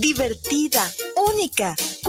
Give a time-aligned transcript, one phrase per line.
[0.00, 0.90] divertida,
[1.28, 1.76] única.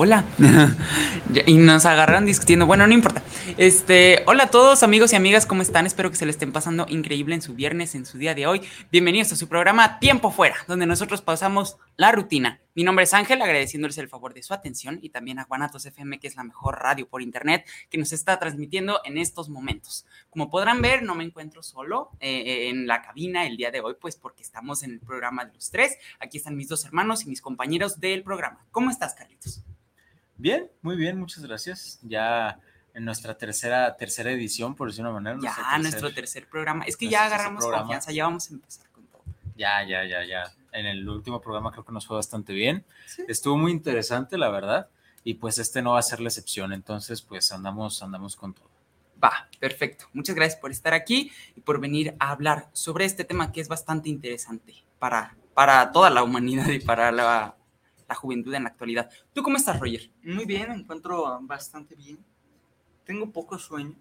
[0.00, 0.24] hola.
[1.46, 2.64] y nos agarraron discutiendo.
[2.64, 3.22] Bueno, no importa.
[3.58, 5.84] Este, hola a todos, amigos y amigas, ¿cómo están?
[5.84, 8.62] Espero que se le estén pasando increíble en su viernes, en su día de hoy.
[8.90, 12.62] Bienvenidos a su programa Tiempo Fuera, donde nosotros pasamos la rutina.
[12.74, 16.18] Mi nombre es Ángel, agradeciéndoles el favor de su atención y también a Guanatos FM,
[16.18, 20.06] que es la mejor radio por internet que nos está transmitiendo en estos momentos.
[20.30, 23.96] Como podrán ver, no me encuentro solo eh, en la cabina el día de hoy,
[24.00, 25.98] pues porque estamos en el programa de los tres.
[26.20, 28.64] Aquí están mis dos hermanos y mis compañeros del programa.
[28.70, 29.62] ¿Cómo estás, Carlitos?
[30.40, 32.00] Bien, muy bien, muchas gracias.
[32.02, 32.58] Ya
[32.94, 35.38] en nuestra tercera, tercera edición, por decir una manera.
[35.42, 36.84] Ya, nuestro tercer programa.
[36.86, 39.22] Es que ya agarramos confianza, ya vamos a empezar con todo.
[39.54, 40.44] Ya, ya, ya, ya.
[40.72, 42.86] En el último programa creo que nos fue bastante bien.
[43.28, 44.88] Estuvo muy interesante, la verdad.
[45.24, 46.72] Y pues este no va a ser la excepción.
[46.72, 48.70] Entonces, pues andamos, andamos con todo.
[49.22, 50.06] Va, perfecto.
[50.14, 53.68] Muchas gracias por estar aquí y por venir a hablar sobre este tema que es
[53.68, 57.56] bastante interesante para, para toda la humanidad y para la
[58.10, 59.08] la juventud en la actualidad.
[59.32, 60.10] ¿Tú cómo estás, Roger?
[60.24, 62.18] Muy bien, me encuentro bastante bien.
[63.04, 63.94] Tengo poco sueño,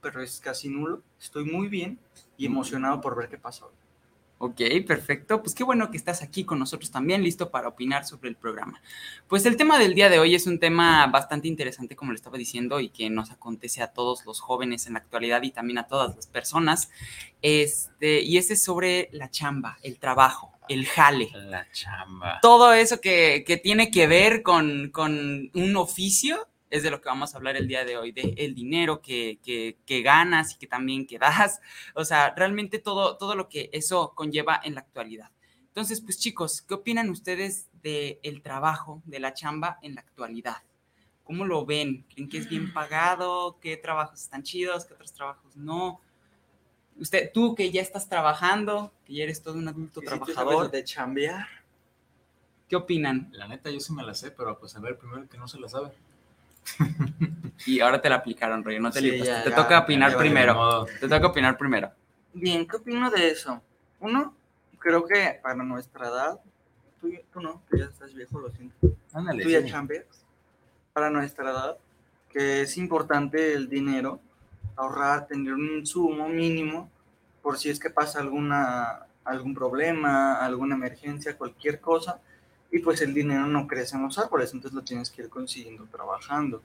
[0.00, 1.02] pero es casi nulo.
[1.20, 1.98] Estoy muy bien
[2.36, 3.72] y emocionado por ver qué pasa hoy.
[4.38, 5.42] Ok, perfecto.
[5.42, 8.80] Pues qué bueno que estás aquí con nosotros también, listo para opinar sobre el programa.
[9.26, 12.38] Pues el tema del día de hoy es un tema bastante interesante, como le estaba
[12.38, 15.88] diciendo, y que nos acontece a todos los jóvenes en la actualidad y también a
[15.88, 16.90] todas las personas.
[17.42, 21.30] Este, y ese es sobre la chamba, el trabajo el jale.
[21.34, 22.38] La chamba.
[22.42, 27.38] Todo eso que, tiene que ver con, un oficio es de lo que vamos a
[27.38, 31.60] hablar el día de hoy, de el dinero que, ganas y que también que das.
[31.94, 35.30] O sea, realmente todo, todo lo que eso conlleva en la actualidad.
[35.76, 40.56] Entonces, pues chicos, ¿qué opinan ustedes del trabajo, de la chamba en la actualidad?
[41.22, 42.06] ¿Cómo lo ven?
[42.08, 43.58] ¿Creen que es bien pagado?
[43.60, 44.86] ¿Qué trabajos están chidos?
[44.86, 46.00] ¿Qué otros trabajos no?
[46.98, 50.70] Usted, tú que ya estás trabajando, que ya eres todo un adulto trabajador.
[50.70, 51.46] de chambear.
[52.68, 53.28] ¿Qué opinan?
[53.32, 55.60] La neta, yo sí me la sé, pero pues a ver, primero que no se
[55.60, 55.92] la sabe.
[57.66, 60.86] y ahora te la aplicaron, Roger, no te Te toca opinar primero.
[61.00, 61.92] Te toca opinar primero.
[62.32, 63.62] Bien, ¿qué opino de eso?
[64.00, 64.34] Uno,
[64.78, 66.40] creo que para nuestra edad,
[67.00, 68.74] tú, no, tú ya estás viejo, lo siento.
[69.12, 70.06] Ándale, tú ya chambeas.
[70.92, 71.78] Para nuestra edad,
[72.30, 74.20] que es importante el dinero
[74.76, 76.90] ahorrar, tener un sumo mínimo
[77.42, 82.20] por si es que pasa alguna, algún problema, alguna emergencia, cualquier cosa,
[82.70, 85.86] y pues el dinero no crece en los árboles, entonces lo tienes que ir consiguiendo
[85.86, 86.60] trabajando.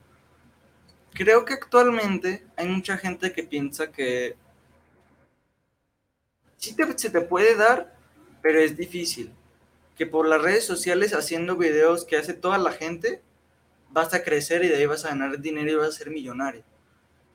[1.12, 4.34] Creo que actualmente hay mucha gente que piensa que
[6.56, 7.94] sí se te puede dar,
[8.40, 9.32] pero es difícil.
[9.96, 13.22] Que por las redes sociales haciendo videos que hace toda la gente,
[13.90, 16.64] vas a crecer y de ahí vas a ganar dinero y vas a ser millonario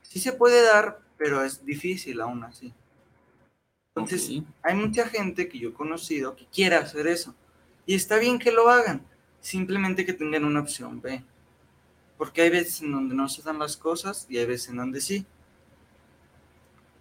[0.08, 2.74] sí se puede dar, pero es difícil aún así.
[3.96, 7.34] Entonces, hay mucha gente que yo he conocido que quiere hacer eso.
[7.86, 9.02] Y está bien que lo hagan,
[9.42, 11.24] simplemente que tengan una opción B.
[12.18, 15.02] Porque hay veces en donde no se dan las cosas y hay veces en donde
[15.02, 15.26] sí.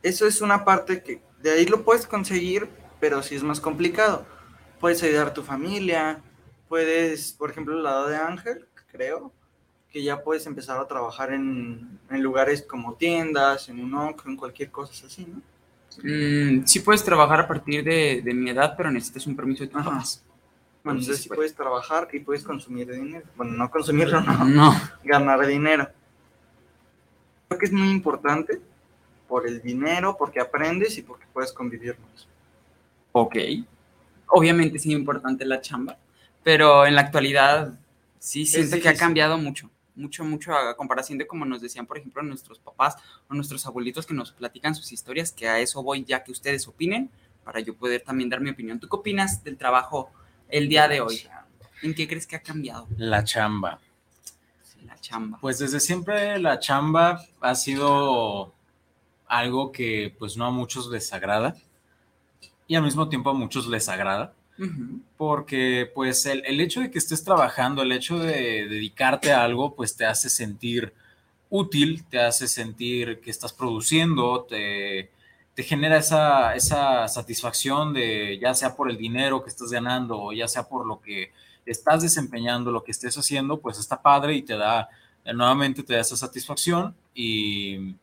[0.02, 2.68] Eso es una parte que de ahí lo puedes conseguir,
[3.00, 4.26] pero sí es más complicado.
[4.80, 6.22] Puedes ayudar a tu familia,
[6.68, 9.32] puedes, por ejemplo, el lado de Ángel, creo,
[9.90, 14.70] que ya puedes empezar a trabajar en, lugares como tiendas, en un ONC, en cualquier
[14.70, 15.40] cosa así, ¿no?
[16.02, 19.82] Mm, sí puedes trabajar a partir de, mi edad, pero necesitas un permiso de tus
[19.82, 20.22] papás.
[20.84, 23.26] Bueno, entonces sí puedes trabajar y puedes consumir dinero.
[23.36, 24.44] Bueno, no consumirlo, no.
[24.48, 24.80] no.
[25.02, 25.88] Ganar dinero.
[27.48, 28.60] Creo que es muy importante
[29.26, 32.28] por el dinero, porque aprendes y porque puedes convivir más.
[33.12, 33.36] Ok.
[34.28, 35.96] Obviamente es importante la chamba,
[36.42, 37.72] pero en la actualidad
[38.18, 41.98] sí siento que ha cambiado mucho, mucho, mucho a comparación de como nos decían, por
[41.98, 42.96] ejemplo, nuestros papás
[43.28, 46.68] o nuestros abuelitos que nos platican sus historias, que a eso voy ya que ustedes
[46.68, 47.10] opinen,
[47.44, 48.78] para yo poder también dar mi opinión.
[48.80, 50.10] ¿Tú qué opinas del trabajo
[50.48, 51.26] el día de hoy?
[51.82, 53.78] ¿En qué crees que ha cambiado La chamba.
[54.84, 55.38] la chamba?
[55.40, 58.52] Pues desde siempre la chamba ha sido
[59.26, 61.54] algo que pues no a muchos les agrada
[62.66, 64.34] y al mismo tiempo a muchos les agrada
[65.16, 69.74] Porque pues el, el hecho de que estés trabajando, el hecho de dedicarte a algo
[69.74, 70.92] pues te hace sentir
[71.50, 75.10] útil, te hace sentir que estás produciendo, te,
[75.54, 80.32] te genera esa, esa satisfacción de ya sea por el dinero que estás ganando o
[80.32, 81.32] ya sea por lo que
[81.64, 84.88] estás desempeñando, lo que estés haciendo, pues está padre y te da,
[85.24, 87.96] nuevamente te da esa satisfacción y,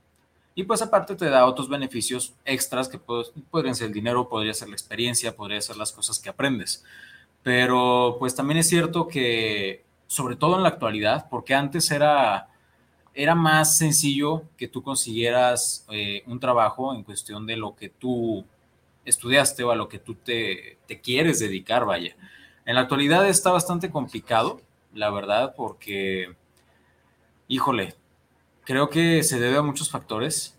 [0.56, 4.54] y pues aparte te da otros beneficios extras que pod- podrían ser el dinero, podría
[4.54, 6.84] ser la experiencia, podría ser las cosas que aprendes.
[7.44, 12.50] Pero pues también es cierto que, sobre todo en la actualidad, porque antes era,
[13.14, 18.46] era más sencillo que tú consiguieras eh, un trabajo en cuestión de lo que tú
[19.06, 22.16] estudiaste o a lo que tú te, te quieres dedicar, vaya.
[22.66, 24.62] En la actualidad está bastante complicado,
[24.94, 26.36] la verdad, porque,
[27.48, 27.96] híjole,
[28.64, 30.58] creo que se debe a muchos factores,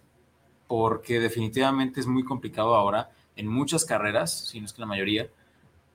[0.66, 5.28] porque definitivamente es muy complicado ahora en muchas carreras, si no es que la mayoría,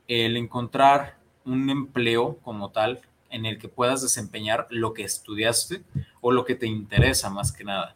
[0.07, 5.83] el encontrar un empleo como tal en el que puedas desempeñar lo que estudiaste
[6.21, 7.95] o lo que te interesa más que nada.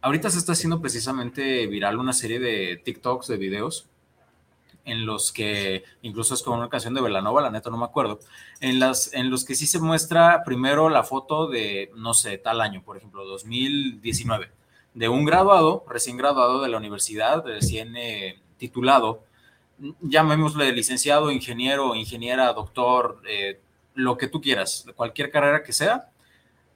[0.00, 3.88] Ahorita se está haciendo precisamente viral una serie de TikToks, de videos,
[4.86, 8.20] en los que, incluso es como una canción de Velanova, la neta no me acuerdo,
[8.60, 12.60] en, las, en los que sí se muestra primero la foto de, no sé, tal
[12.60, 14.50] año, por ejemplo, 2019,
[14.94, 19.24] de un graduado, recién graduado de la universidad, recién eh, titulado,
[20.00, 23.60] llamémosle licenciado, ingeniero, ingeniera, doctor, eh,
[23.94, 26.10] lo que tú quieras, cualquier carrera que sea,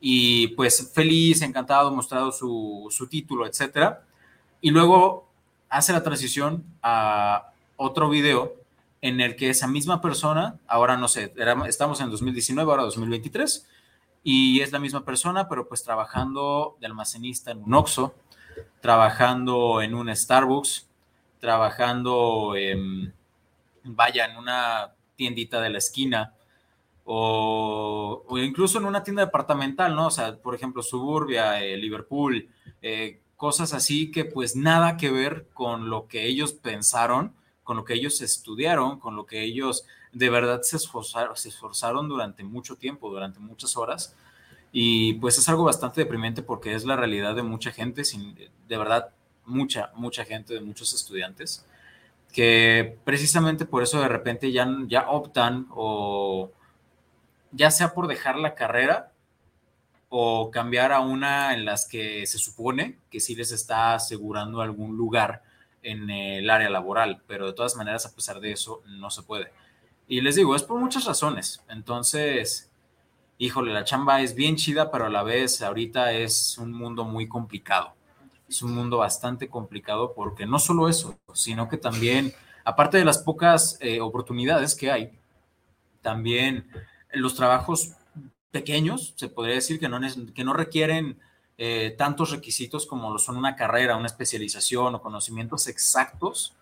[0.00, 4.02] y pues feliz, encantado, mostrado su, su título, etcétera,
[4.60, 5.28] y luego
[5.68, 7.50] hace la transición a
[7.82, 8.56] otro video
[9.00, 11.32] en el que esa misma persona, ahora no sé,
[11.66, 13.66] estamos en 2019, ahora 2023,
[14.22, 18.14] y es la misma persona, pero pues trabajando de almacenista en un Oxxo,
[18.82, 20.88] trabajando en un Starbucks,
[21.40, 23.14] trabajando, en,
[23.84, 26.34] vaya, en una tiendita de la esquina,
[27.06, 30.08] o, o, incluso en una tienda departamental, ¿no?
[30.08, 32.46] O sea, por ejemplo, Suburbia, eh, Liverpool,
[32.82, 37.32] eh, cosas así que pues nada que ver con lo que ellos pensaron,
[37.70, 42.08] con lo que ellos estudiaron, con lo que ellos de verdad se esforzaron, se esforzaron
[42.08, 44.16] durante mucho tiempo, durante muchas horas.
[44.72, 48.76] Y pues es algo bastante deprimente porque es la realidad de mucha gente, sin, de
[48.76, 49.10] verdad,
[49.46, 51.64] mucha, mucha gente, de muchos estudiantes,
[52.32, 56.50] que precisamente por eso de repente ya, ya optan o
[57.52, 59.12] ya sea por dejar la carrera
[60.08, 64.96] o cambiar a una en las que se supone que sí les está asegurando algún
[64.96, 65.44] lugar
[65.82, 69.52] en el área laboral, pero de todas maneras, a pesar de eso, no se puede.
[70.06, 71.62] Y les digo, es por muchas razones.
[71.68, 72.70] Entonces,
[73.38, 77.28] híjole, la chamba es bien chida, pero a la vez ahorita es un mundo muy
[77.28, 77.94] complicado.
[78.48, 82.34] Es un mundo bastante complicado porque no solo eso, sino que también,
[82.64, 85.12] aparte de las pocas eh, oportunidades que hay,
[86.02, 86.68] también
[87.12, 87.92] los trabajos
[88.50, 90.00] pequeños, se podría decir que no,
[90.34, 91.18] que no requieren
[91.62, 96.54] eh, tantos requisitos como lo son una carrera, una especialización o conocimientos exactos,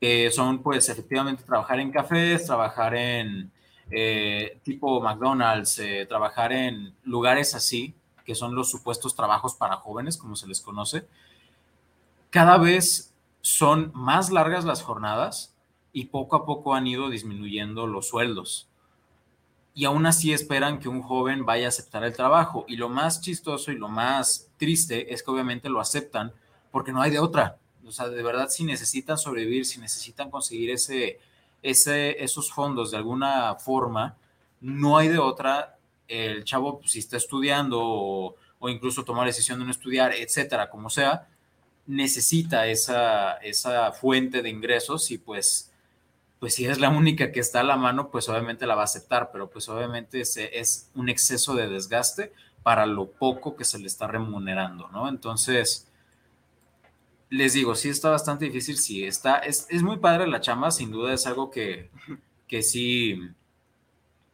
[0.00, 3.52] que son pues efectivamente trabajar en cafés, trabajar en
[3.90, 10.16] eh, tipo McDonald's, eh, trabajar en lugares así, que son los supuestos trabajos para jóvenes,
[10.16, 11.06] como se les conoce.
[12.30, 15.54] Cada vez son más largas las jornadas
[15.92, 18.70] y poco a poco han ido disminuyendo los sueldos
[19.74, 22.64] y aún así esperan que un joven vaya a aceptar el trabajo.
[22.68, 26.32] Y lo más chistoso y lo más triste es que obviamente lo aceptan
[26.70, 27.58] porque no hay de otra.
[27.86, 31.18] O sea, de verdad, si necesitan sobrevivir, si necesitan conseguir ese,
[31.62, 34.16] esos fondos de alguna forma,
[34.60, 35.76] no hay de otra.
[36.08, 40.12] El chavo, pues, si está estudiando o, o, incluso tomar la decisión de no estudiar,
[40.12, 41.28] etcétera, como sea,
[41.86, 45.69] necesita esa, esa fuente de ingresos y pues
[46.40, 48.84] pues si es la única que está a la mano, pues obviamente la va a
[48.84, 52.32] aceptar, pero pues obviamente se, es un exceso de desgaste
[52.62, 55.08] para lo poco que se le está remunerando, ¿no?
[55.08, 55.86] Entonces,
[57.28, 60.90] les digo, sí está bastante difícil, sí, está, es, es muy padre la chamba, sin
[60.90, 61.90] duda es algo que,
[62.48, 63.20] que sí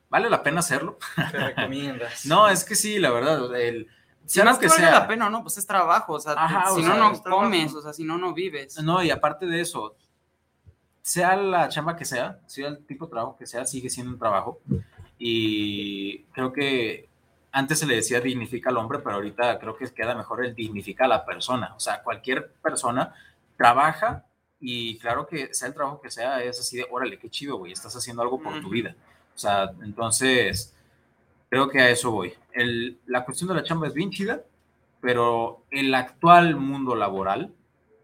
[0.09, 0.99] vale la pena hacerlo.
[1.17, 2.25] Te recomiendas.
[2.27, 3.89] no, es que sí, la verdad, el,
[4.27, 4.91] si no es que, que vale sea.
[4.93, 7.23] la pena, no, pues es trabajo, o sea, Ajá, si o no, sea, no comes,
[7.23, 7.79] trabajo.
[7.79, 8.81] o sea, si no, no vives.
[8.83, 9.97] No, y aparte de eso,
[11.07, 14.19] sea la chamba que sea, sea el tipo de trabajo que sea, sigue siendo un
[14.19, 14.59] trabajo.
[15.19, 17.09] Y creo que
[17.53, 21.05] antes se le decía dignifica al hombre, pero ahorita creo que queda mejor el dignifica
[21.05, 21.75] a la persona.
[21.77, 23.15] O sea, cualquier persona
[23.57, 24.25] trabaja
[24.59, 27.71] y claro que sea el trabajo que sea, es así de, órale, qué chido, güey,
[27.71, 28.97] estás haciendo algo por tu vida.
[29.33, 30.75] O sea, entonces,
[31.49, 32.35] creo que a eso voy.
[32.53, 34.43] El, la cuestión de la chamba es bien chida,
[35.01, 37.55] pero el actual mundo laboral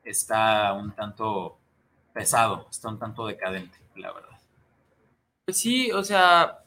[0.04, 1.58] está un tanto
[2.12, 4.38] pesado, está un tanto decadente, la verdad.
[5.44, 6.58] Pues sí, o sea,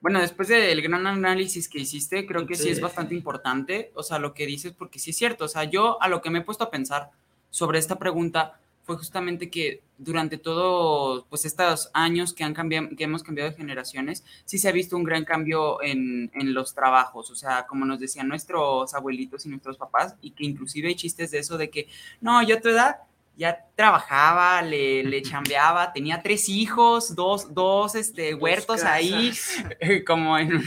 [0.00, 2.70] bueno, después del gran análisis que hiciste, creo que sí.
[2.70, 6.02] es bastante importante, o sea, lo que dices, porque sí es cierto, o sea, yo
[6.02, 7.10] a lo que me he puesto a pensar
[7.50, 13.04] sobre esta pregunta fue justamente que durante todos pues estos años que han cambiado, que
[13.04, 17.30] hemos cambiado de generaciones, sí se ha visto un gran cambio en, en, los trabajos,
[17.30, 21.30] o sea, como nos decían nuestros abuelitos y nuestros papás, y que inclusive hay chistes
[21.30, 21.88] de eso de que,
[22.20, 22.96] no, yo a tu edad
[23.40, 29.32] ya trabajaba, le, le chambeaba, tenía tres hijos, dos, dos este, huertos ahí,
[30.06, 30.62] como en,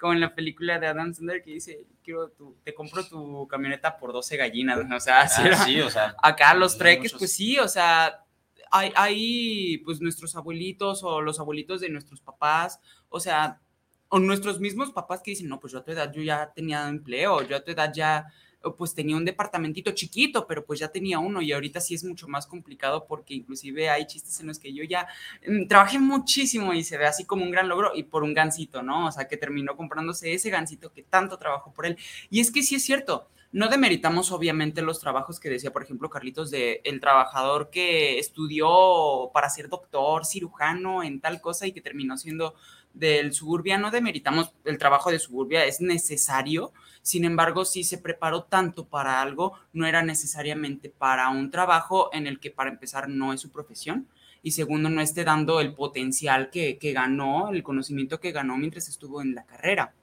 [0.00, 3.98] como en la película de Adam Sandler que dice, quiero tu, te compro tu camioneta
[3.98, 5.28] por 12 gallinas, o sea, ah,
[5.66, 8.24] sí, o sea acá los treques, pues sí, o sea,
[8.70, 13.60] hay, hay, pues nuestros abuelitos o los abuelitos de nuestros papás, o sea,
[14.08, 16.88] o nuestros mismos papás que dicen, no, pues yo a tu edad yo ya tenía
[16.88, 18.32] empleo, yo a tu edad ya
[18.76, 22.28] pues tenía un departamentito chiquito, pero pues ya tenía uno y ahorita sí es mucho
[22.28, 25.06] más complicado porque inclusive hay chistes en los que yo ya
[25.46, 28.82] mm, trabajé muchísimo y se ve así como un gran logro y por un gancito,
[28.82, 29.06] ¿no?
[29.06, 31.96] O sea, que terminó comprándose ese gancito que tanto trabajó por él.
[32.30, 36.10] Y es que sí es cierto, no demeritamos obviamente los trabajos que decía, por ejemplo,
[36.10, 41.80] Carlitos, de el trabajador que estudió para ser doctor, cirujano en tal cosa y que
[41.80, 42.54] terminó siendo
[42.92, 48.44] del suburbia, no demeritamos el trabajo de suburbia, es necesario, sin embargo, si se preparó
[48.44, 53.32] tanto para algo, no era necesariamente para un trabajo en el que para empezar no
[53.32, 54.08] es su profesión
[54.42, 58.88] y segundo, no esté dando el potencial que, que ganó, el conocimiento que ganó mientras
[58.88, 59.94] estuvo en la carrera.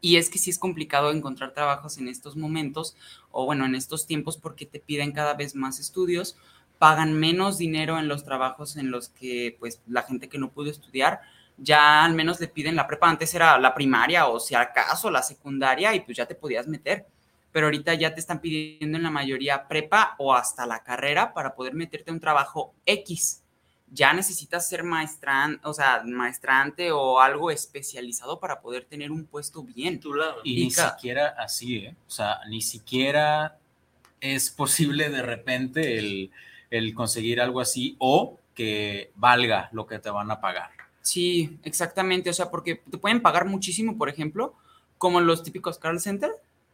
[0.00, 2.96] Y es que sí es complicado encontrar trabajos en estos momentos
[3.30, 6.36] o bueno, en estos tiempos porque te piden cada vez más estudios,
[6.78, 10.70] pagan menos dinero en los trabajos en los que pues la gente que no pudo
[10.70, 11.20] estudiar
[11.56, 13.08] ya al menos le piden la prepa.
[13.08, 17.06] Antes era la primaria o si acaso la secundaria y pues ya te podías meter.
[17.52, 21.54] Pero ahorita ya te están pidiendo en la mayoría prepa o hasta la carrera para
[21.54, 23.42] poder meterte a un trabajo X.
[23.92, 29.62] Ya necesitas ser maestrante, o sea, maestrante o algo especializado para poder tener un puesto
[29.62, 30.00] bien.
[30.42, 31.96] Y, ni siquiera así, ¿eh?
[32.08, 33.56] O sea, ni siquiera
[34.20, 36.32] es posible de repente el,
[36.70, 40.70] el conseguir algo así o que valga lo que te van a pagar.
[41.04, 42.30] Sí, exactamente.
[42.30, 44.54] O sea, porque te pueden pagar muchísimo, por ejemplo,
[44.96, 46.30] como los típicos call center,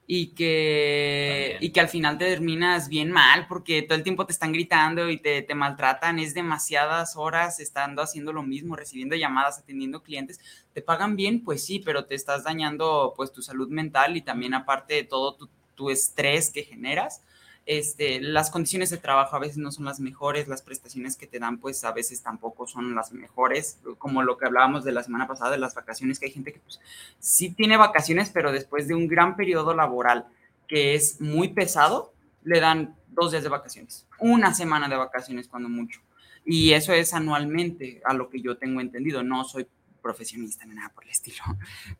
[0.06, 4.32] y que, y que al final te terminas bien mal porque todo el tiempo te
[4.32, 6.18] están gritando y te, te, maltratan.
[6.18, 10.40] Es demasiadas horas estando haciendo lo mismo, recibiendo llamadas, atendiendo clientes.
[10.72, 14.54] Te pagan bien, pues sí, pero te estás dañando pues tu salud mental y también
[14.54, 17.22] aparte de todo tu, tu estrés que generas
[17.66, 21.38] este, las condiciones de trabajo a veces no son las mejores, las prestaciones que te
[21.38, 25.26] dan pues a veces tampoco son las mejores, como lo que hablábamos de la semana
[25.26, 26.80] pasada de las vacaciones, que hay gente que pues
[27.18, 30.26] sí tiene vacaciones, pero después de un gran periodo laboral
[30.66, 32.12] que es muy pesado,
[32.44, 36.00] le dan dos días de vacaciones, una semana de vacaciones cuando mucho.
[36.44, 39.22] Y eso es anualmente, a lo que yo tengo entendido.
[39.22, 39.66] No soy
[40.00, 41.42] profesionista ni nada por el estilo.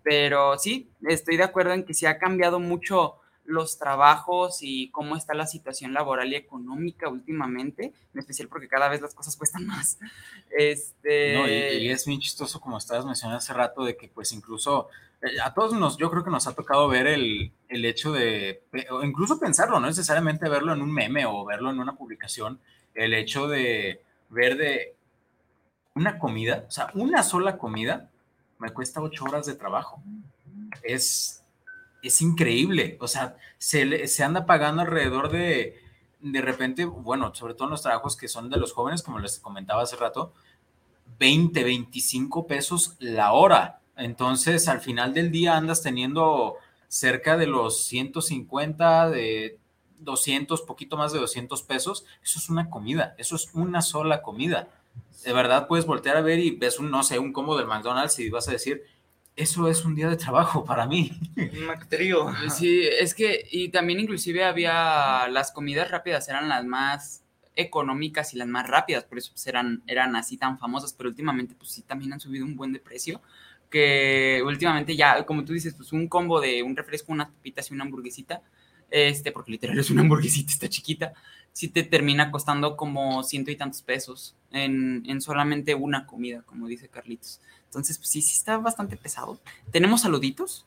[0.03, 3.17] Pero sí, estoy de acuerdo en que sí ha cambiado mucho
[3.51, 8.89] los trabajos y cómo está la situación laboral y económica últimamente, en especial porque cada
[8.89, 9.99] vez las cosas cuestan más.
[10.51, 11.79] Este...
[11.81, 14.89] Y, es muy chistoso, como estabas mencionando hace rato, de que pues incluso
[15.23, 18.63] eh, a todos nos, yo creo que nos ha tocado ver el, el hecho de,
[18.91, 22.61] o incluso pensarlo, no necesariamente verlo en un meme o verlo en una publicación,
[22.95, 24.95] el hecho de ver de
[25.95, 28.09] una comida, o sea, una sola comida
[28.61, 30.03] me cuesta ocho horas de trabajo.
[30.83, 31.40] Es,
[32.03, 32.97] es increíble.
[33.01, 35.81] O sea, se, se anda pagando alrededor de,
[36.21, 39.39] de repente, bueno, sobre todo en los trabajos que son de los jóvenes, como les
[39.39, 40.33] comentaba hace rato,
[41.19, 43.81] 20, 25 pesos la hora.
[43.97, 46.57] Entonces, al final del día andas teniendo
[46.89, 49.59] cerca de los 150, de
[50.01, 52.05] 200, poquito más de 200 pesos.
[52.23, 54.69] Eso es una comida, eso es una sola comida.
[55.25, 58.19] De verdad puedes voltear a ver y ves un, no sé, un combo del McDonald's
[58.19, 58.85] y vas a decir,
[59.41, 61.13] eso es un día de trabajo para mí.
[61.89, 62.31] trío.
[62.51, 67.25] Sí, es que, y también inclusive había, las comidas rápidas eran las más
[67.57, 71.55] económicas y las más rápidas, por eso pues, eran, eran así tan famosas, pero últimamente
[71.55, 73.23] pues sí también han subido un buen de precio,
[73.71, 77.75] que últimamente ya, como tú dices, pues un combo de un refresco, unas papitas y
[77.75, 78.43] una hamburguesita,
[78.91, 81.15] este, porque literal es una hamburguesita, está chiquita,
[81.53, 86.67] sí te termina costando como ciento y tantos pesos en, en solamente una comida, como
[86.67, 87.41] dice Carlitos.
[87.71, 89.39] Entonces, pues sí, sí está bastante pesado.
[89.71, 90.67] Tenemos saluditos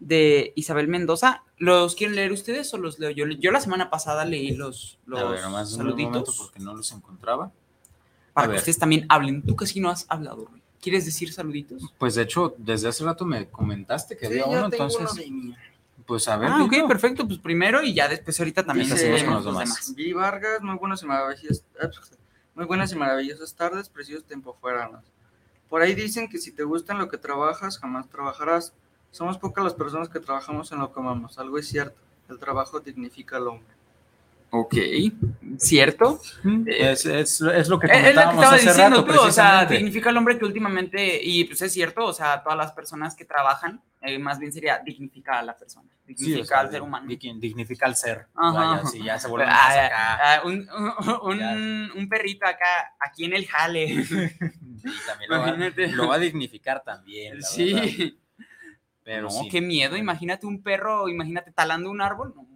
[0.00, 1.44] de Isabel Mendoza.
[1.56, 3.26] ¿Los quieren leer ustedes o los leo yo?
[3.26, 6.92] Yo la semana pasada leí los, los A ver, nomás un saluditos porque no los
[6.92, 7.50] encontraba.
[8.34, 8.58] para a que ver.
[8.58, 9.42] ustedes también hablen.
[9.42, 10.60] Tú casi no has hablado, güey.
[10.82, 11.82] ¿Quieres decir saluditos?
[11.96, 15.12] Pues de hecho, desde hace rato me comentaste que Sí, había uno, tengo entonces, uno
[15.14, 15.54] de mí.
[16.04, 16.50] pues a ver.
[16.52, 17.26] Ah, ok, perfecto.
[17.26, 19.68] Pues primero y ya después ahorita también Dice, leemos con los los demás.
[19.68, 19.94] demás.
[19.94, 22.10] Vi Vargas, muy buenas y maravillosas, ah, pues,
[22.56, 24.90] muy buenas y maravillosas tardes, preciosos tiempo fuera.
[25.72, 28.74] Por ahí dicen que si te gusta en lo que trabajas, jamás trabajarás.
[29.10, 31.38] Somos pocas las personas que trabajamos en lo que amamos.
[31.38, 31.98] Algo es cierto.
[32.28, 33.74] El trabajo dignifica al hombre.
[34.54, 34.74] Ok,
[35.56, 36.20] ¿cierto?
[36.66, 39.20] Es, es- es lo que Es, es lo que comentábamos estaba hace diciendo rato, tú,
[39.28, 42.72] o sea, dignifica al hombre que últimamente, y pues es cierto, o sea, todas las
[42.72, 46.58] personas que trabajan, eh, más bien sería dignificar a la persona, Sí, dignificar o sea,
[46.60, 47.06] al ser humano.
[47.08, 48.26] digni- Dignifica al ser.
[48.34, 48.52] Ajá.
[48.76, 50.18] Vaya, sí, ya se vuelve Ah, más ah, acá.
[50.34, 50.92] ah, un, un-
[51.40, 53.86] un- un perrito acá, aquí en el jale.
[54.84, 55.86] Y también lo va, Imagínate.
[55.92, 57.38] lo va a dignificar también.
[57.40, 57.48] la verdad.
[57.48, 58.18] Sí.
[59.04, 59.48] Pero no, sí.
[59.48, 62.46] qué miedo, imagínate un perro, imagínate talando un árbol, no,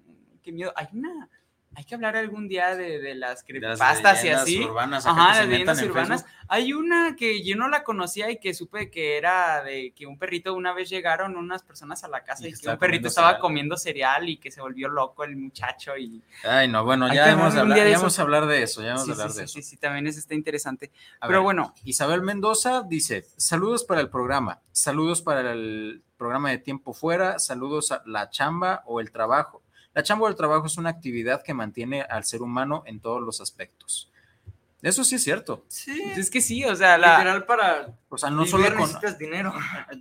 [0.42, 0.72] qué miedo.
[0.76, 1.28] Hay una,
[1.76, 4.64] hay que hablar algún día de, de las creepypastas y así.
[4.64, 6.24] urbanas Ajá, las leyendas urbanas.
[6.48, 10.18] Hay una que yo no la conocía y que supe que era de que un
[10.18, 13.28] perrito una vez llegaron unas personas a la casa Y y, que un perrito estaba
[13.28, 13.40] cereal.
[13.42, 17.54] comiendo cereal y que se volvió loco el muchacho y Ay, no, bueno, ya hemos,
[17.56, 19.58] hablar ya vamos a hablar de eso, ya vamos sí, a hablar sí, de sí,
[19.58, 19.66] eso.
[19.66, 20.90] sí, sí, también eso está interesante.
[21.20, 26.50] A Pero ver, bueno, Isabel Mendoza dice, saludos para el programa, saludos para el programa
[26.50, 29.62] de tiempo fuera, saludos a la chamba o el trabajo.
[29.96, 33.22] La chamba o el trabajo es una actividad que mantiene al ser humano en todos
[33.22, 34.10] los aspectos.
[34.82, 35.64] Eso sí es cierto.
[35.68, 36.12] Sí.
[36.14, 39.54] es que sí, o sea, la, Literal para O sea, no solo necesitas dinero.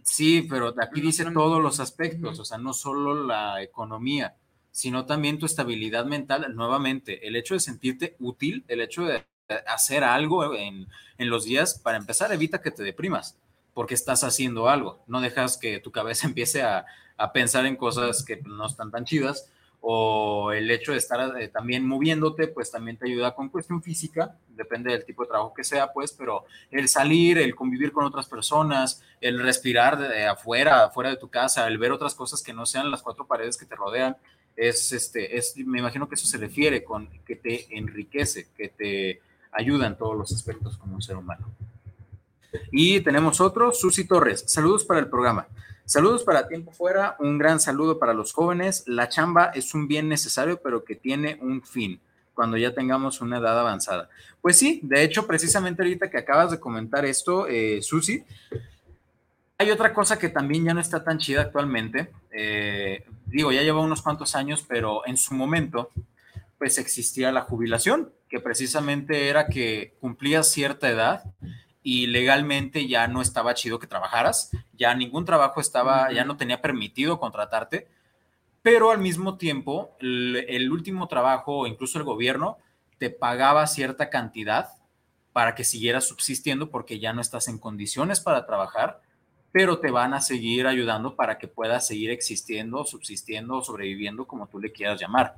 [0.04, 4.36] Sí, pero aquí No dice todos los aspectos, o sea, no solo la economía,
[4.70, 6.54] sino también tu estabilidad mental.
[6.54, 9.26] Nuevamente, el hecho de sentirte útil, el hecho de
[9.66, 13.38] hacer algo en, en los días, para empezar, evita que te deprimas,
[13.74, 15.06] porque estás haciendo algo.
[15.08, 16.86] No dejas que tu cabeza empiece a,
[17.16, 19.50] a pensar en cosas que no están tan chidas,
[19.88, 24.36] o el hecho de estar eh, también moviéndote, pues también te ayuda con cuestión física,
[24.48, 28.28] depende del tipo de trabajo que sea, pues, pero el salir, el convivir con otras
[28.28, 32.66] personas, el respirar de afuera, afuera de tu casa, el ver otras cosas que no
[32.66, 34.18] sean las cuatro paredes que te rodean,
[34.56, 39.22] es este, es, me imagino que eso se refiere con que te enriquece, que te
[39.52, 41.46] ayuda en todos los aspectos como un ser humano.
[42.72, 44.44] Y tenemos otro, Susi Torres.
[44.48, 45.48] Saludos para el programa.
[45.86, 48.84] Saludos para Tiempo Fuera, un gran saludo para los jóvenes.
[48.88, 52.00] La chamba es un bien necesario, pero que tiene un fin
[52.34, 54.10] cuando ya tengamos una edad avanzada.
[54.42, 58.24] Pues sí, de hecho, precisamente ahorita que acabas de comentar esto, eh, Susi,
[59.58, 62.10] hay otra cosa que también ya no está tan chida actualmente.
[62.32, 65.92] Eh, digo, ya lleva unos cuantos años, pero en su momento,
[66.58, 71.24] pues existía la jubilación, que precisamente era que cumplías cierta edad
[71.88, 76.60] y legalmente ya no estaba chido que trabajaras, ya ningún trabajo estaba, ya no tenía
[76.60, 77.88] permitido contratarte,
[78.64, 82.58] pero al mismo tiempo el, el último trabajo o incluso el gobierno
[82.98, 84.70] te pagaba cierta cantidad
[85.32, 89.00] para que siguieras subsistiendo porque ya no estás en condiciones para trabajar,
[89.52, 94.60] pero te van a seguir ayudando para que puedas seguir existiendo, subsistiendo, sobreviviendo, como tú
[94.60, 95.36] le quieras llamar.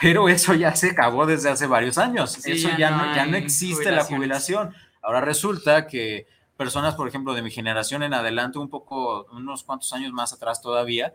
[0.00, 2.32] Pero eso ya se acabó desde hace varios años.
[2.32, 4.74] Sí, eso ya ya, no ya no existe la jubilación.
[5.04, 9.92] Ahora resulta que personas, por ejemplo, de mi generación en adelante, un poco, unos cuantos
[9.92, 11.14] años más atrás todavía,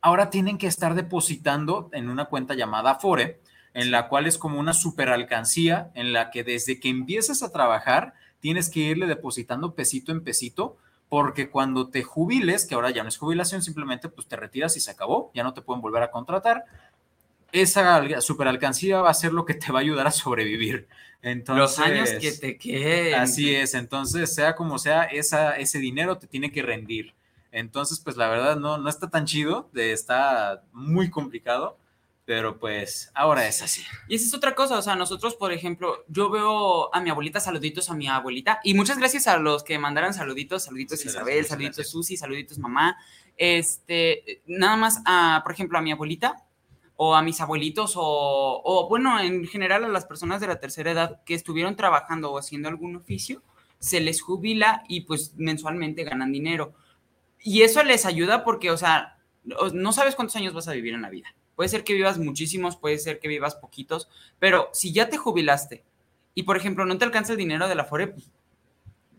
[0.00, 3.40] ahora tienen que estar depositando en una cuenta llamada Afore,
[3.72, 7.50] en la cual es como una super alcancía, en la que desde que empiezas a
[7.50, 10.76] trabajar, tienes que irle depositando pesito en pesito,
[11.08, 14.80] porque cuando te jubiles, que ahora ya no es jubilación, simplemente pues te retiras y
[14.80, 16.64] se acabó, ya no te pueden volver a contratar,
[17.54, 20.88] esa super alcancía va a ser lo que te va a ayudar a sobrevivir.
[21.22, 23.14] Entonces, los años que te queden.
[23.14, 27.14] Así es, entonces, sea como sea, esa, ese dinero te tiene que rendir.
[27.52, 31.78] Entonces, pues la verdad no, no está tan chido, está muy complicado,
[32.24, 33.82] pero pues ahora es así.
[34.08, 37.38] Y esa es otra cosa, o sea, nosotros, por ejemplo, yo veo a mi abuelita,
[37.38, 41.26] saluditos a mi abuelita, y muchas gracias a los que mandaron saluditos, saluditos Sí, Isabel,
[41.34, 41.92] gracias, saluditos gracias.
[41.92, 42.98] Susi, saluditos mamá,
[43.36, 46.43] este, nada más a, por ejemplo, a mi abuelita,
[46.96, 50.90] o a mis abuelitos, o, o bueno, en general a las personas de la tercera
[50.90, 53.42] edad que estuvieron trabajando o haciendo algún oficio,
[53.78, 56.72] se les jubila y pues mensualmente ganan dinero.
[57.40, 61.02] Y eso les ayuda porque, o sea, no sabes cuántos años vas a vivir en
[61.02, 61.34] la vida.
[61.54, 65.84] Puede ser que vivas muchísimos, puede ser que vivas poquitos, pero si ya te jubilaste
[66.34, 68.30] y, por ejemplo, no te alcanza el dinero de la FORE, pues,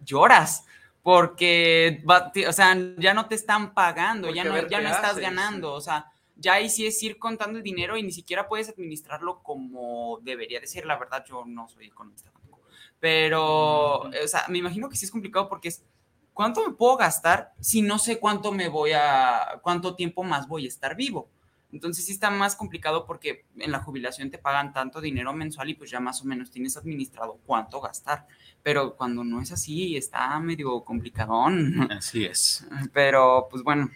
[0.03, 0.65] lloras
[1.05, 2.03] porque,
[2.47, 5.21] o sea, ya no te están pagando, ya no, ya ¿qué no estás haces?
[5.21, 8.69] ganando, o sea, ya ahí sí es ir contando el dinero y ni siquiera puedes
[8.69, 10.85] administrarlo como debería de ser.
[10.85, 12.61] La verdad, yo no soy economista tampoco.
[12.99, 15.83] Pero, o sea, me imagino que sí es complicado porque es,
[16.33, 20.65] ¿cuánto me puedo gastar si no sé cuánto me voy a, cuánto tiempo más voy
[20.65, 21.29] a estar vivo?
[21.71, 25.73] Entonces sí está más complicado porque en la jubilación te pagan tanto dinero mensual y
[25.73, 28.27] pues ya más o menos tienes administrado cuánto gastar.
[28.63, 31.91] Pero cuando no es así, está medio complicadón.
[31.91, 32.65] Así es.
[32.93, 33.89] Pero pues bueno,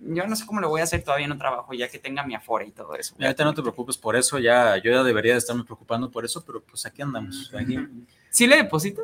[0.00, 2.34] yo no sé cómo lo voy a hacer todavía no trabajo, ya que tenga mi
[2.34, 3.14] afora y todo eso.
[3.18, 6.44] Ya no te preocupes por eso, ya yo ya debería de estarme preocupando por eso,
[6.44, 7.52] pero pues aquí andamos.
[7.54, 7.78] Aquí.
[8.30, 9.02] ¿Sí le deposito?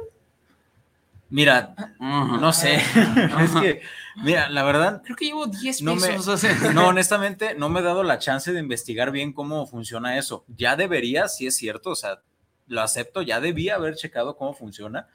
[1.30, 2.74] Mira, no sé.
[3.40, 3.82] es que,
[4.16, 5.00] mira, la verdad.
[5.04, 6.42] Creo que llevo 10 no pesos.
[6.42, 10.44] Me, no, honestamente, no me he dado la chance de investigar bien cómo funciona eso.
[10.48, 12.20] Ya debería, sí es cierto, o sea,
[12.66, 15.06] lo acepto, ya debía haber checado cómo funciona,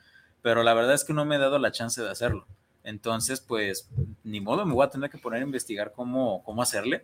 [0.42, 2.48] pero la verdad es que no me he dado la chance de hacerlo.
[2.86, 3.90] Entonces, pues,
[4.24, 7.04] ni modo, me voy a tener que poner a investigar cómo, cómo hacerle,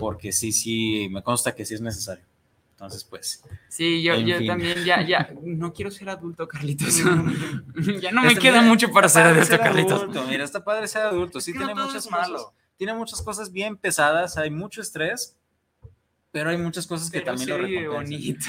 [0.00, 2.24] porque sí, sí, me consta que sí es necesario.
[2.72, 3.44] Entonces, pues.
[3.68, 6.96] Sí, yo, yo también ya, ya, no quiero ser adulto, Carlitos.
[8.00, 10.08] ya no me queda mucho para ser adulto, Carlitos.
[10.26, 11.40] Mira, está padre ser adulto.
[11.40, 12.46] Sí, tiene muchas cosas.
[12.76, 15.36] Tiene muchas cosas bien pesadas, hay mucho estrés,
[16.32, 17.92] pero hay muchas cosas que también lo recompensan.
[17.92, 18.46] bonito.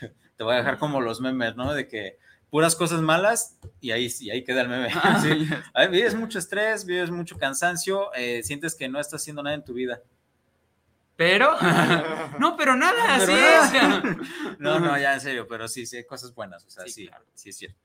[0.36, 1.72] Te voy a dejar como los memes, ¿no?
[1.74, 2.18] De que
[2.54, 4.88] puras cosas malas y ahí, y ahí queda el meme.
[5.20, 5.48] sí.
[5.90, 9.74] vives mucho estrés, vives mucho cansancio, eh, sientes que no estás haciendo nada en tu
[9.74, 10.00] vida.
[11.16, 11.50] Pero,
[12.38, 14.16] no, pero nada, así es.
[14.60, 17.48] No, no, ya en serio, pero sí, sí, hay cosas buenas, o sea, sí, sí,
[17.48, 17.76] es cierto.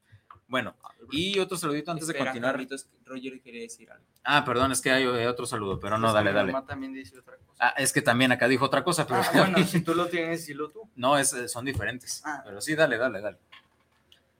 [0.47, 0.75] Bueno,
[1.09, 2.63] y otro saludito antes de continuar.
[3.05, 4.05] Roger quiere decir algo.
[4.23, 6.53] Ah, perdón, es que hay otro saludo, pero no, dale, dale.
[6.67, 7.57] también dice otra cosa.
[7.57, 9.19] Ah, es que también acá dijo otra cosa, pero.
[9.19, 10.87] Ah, bueno, si tú lo tienes, dilo tú.
[10.95, 12.21] No, es, son diferentes.
[12.23, 12.43] Ah.
[12.45, 13.39] Pero sí, dale, dale, dale.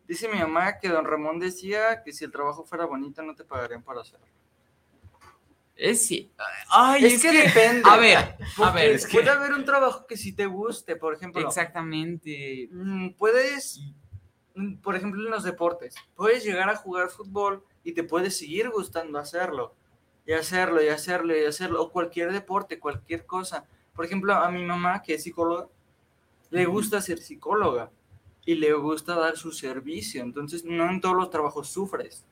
[0.09, 3.43] Dice mi mamá que don Ramón decía que si el trabajo fuera bonito no te
[3.43, 4.25] pagarían para hacerlo.
[5.75, 6.31] Es, sí.
[6.67, 7.83] Ay, es, que, depende.
[7.85, 8.17] A ver,
[8.57, 8.89] a ver.
[8.89, 11.39] Es puede haber un trabajo que si te guste, por ejemplo.
[11.47, 12.69] Exactamente.
[12.71, 13.81] Mm, puedes,
[14.55, 18.71] mm, por ejemplo, en los deportes, puedes llegar a jugar fútbol y te puedes seguir
[18.71, 19.75] gustando hacerlo.
[20.25, 21.83] Y hacerlo, y hacerlo, y hacerlo.
[21.83, 23.63] O cualquier deporte, cualquier cosa.
[23.93, 25.67] Por ejemplo, a mi mamá, que es psicóloga,
[26.49, 27.91] le gusta ser psicóloga
[28.45, 30.21] y le gusta dar su servicio.
[30.23, 32.25] Entonces, no en todos los trabajos sufres.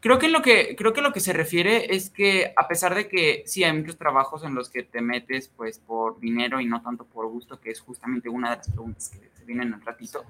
[0.00, 3.06] Creo que, lo que, creo que lo que se refiere es que a pesar de
[3.06, 6.82] que sí hay muchos trabajos en los que te metes pues por dinero y no
[6.82, 9.80] tanto por gusto, que es justamente una de las preguntas que se vienen en un
[9.82, 10.24] ratito,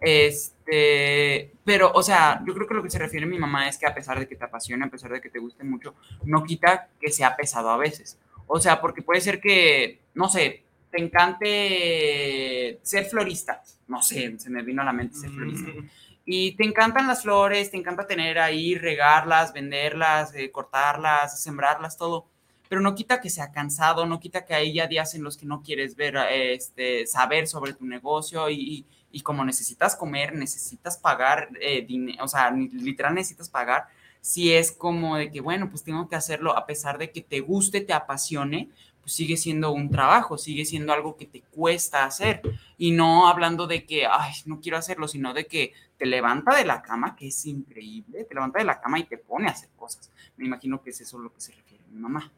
[0.00, 3.86] este, pero o sea, yo creo que lo que se refiere mi mamá es que
[3.86, 6.88] a pesar de que te apasione, a pesar de que te guste mucho, no quita
[7.00, 8.18] que sea pesado a veces.
[8.48, 14.50] O sea, porque puede ser que, no sé, te encante ser florista, no sé, se
[14.50, 15.70] me vino a la mente ser florista.
[15.70, 15.88] Mm
[16.24, 22.26] y te encantan las flores, te encanta tener ahí, regarlas, venderlas, eh, cortarlas, sembrarlas, todo.
[22.68, 25.62] Pero no quita que sea cansado, no quita que haya días en los que no
[25.62, 31.86] quieres ver, este, saber sobre tu negocio y, y, como necesitas comer, necesitas pagar eh,
[32.20, 33.88] o sea, literal necesitas pagar.
[34.20, 37.40] Si es como de que, bueno, pues tengo que hacerlo a pesar de que te
[37.40, 38.70] guste, te apasione,
[39.02, 42.40] pues sigue siendo un trabajo, sigue siendo algo que te cuesta hacer.
[42.78, 46.64] Y no hablando de que, ay, no quiero hacerlo, sino de que te levanta de
[46.64, 49.70] la cama, que es increíble, te levanta de la cama y te pone a hacer
[49.76, 50.10] cosas.
[50.36, 52.30] Me imagino que es eso a lo que se refiere mi mamá.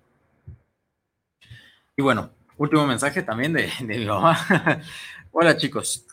[1.97, 4.39] Y bueno, último mensaje también de, mi mamá.
[5.33, 6.07] hola chicos,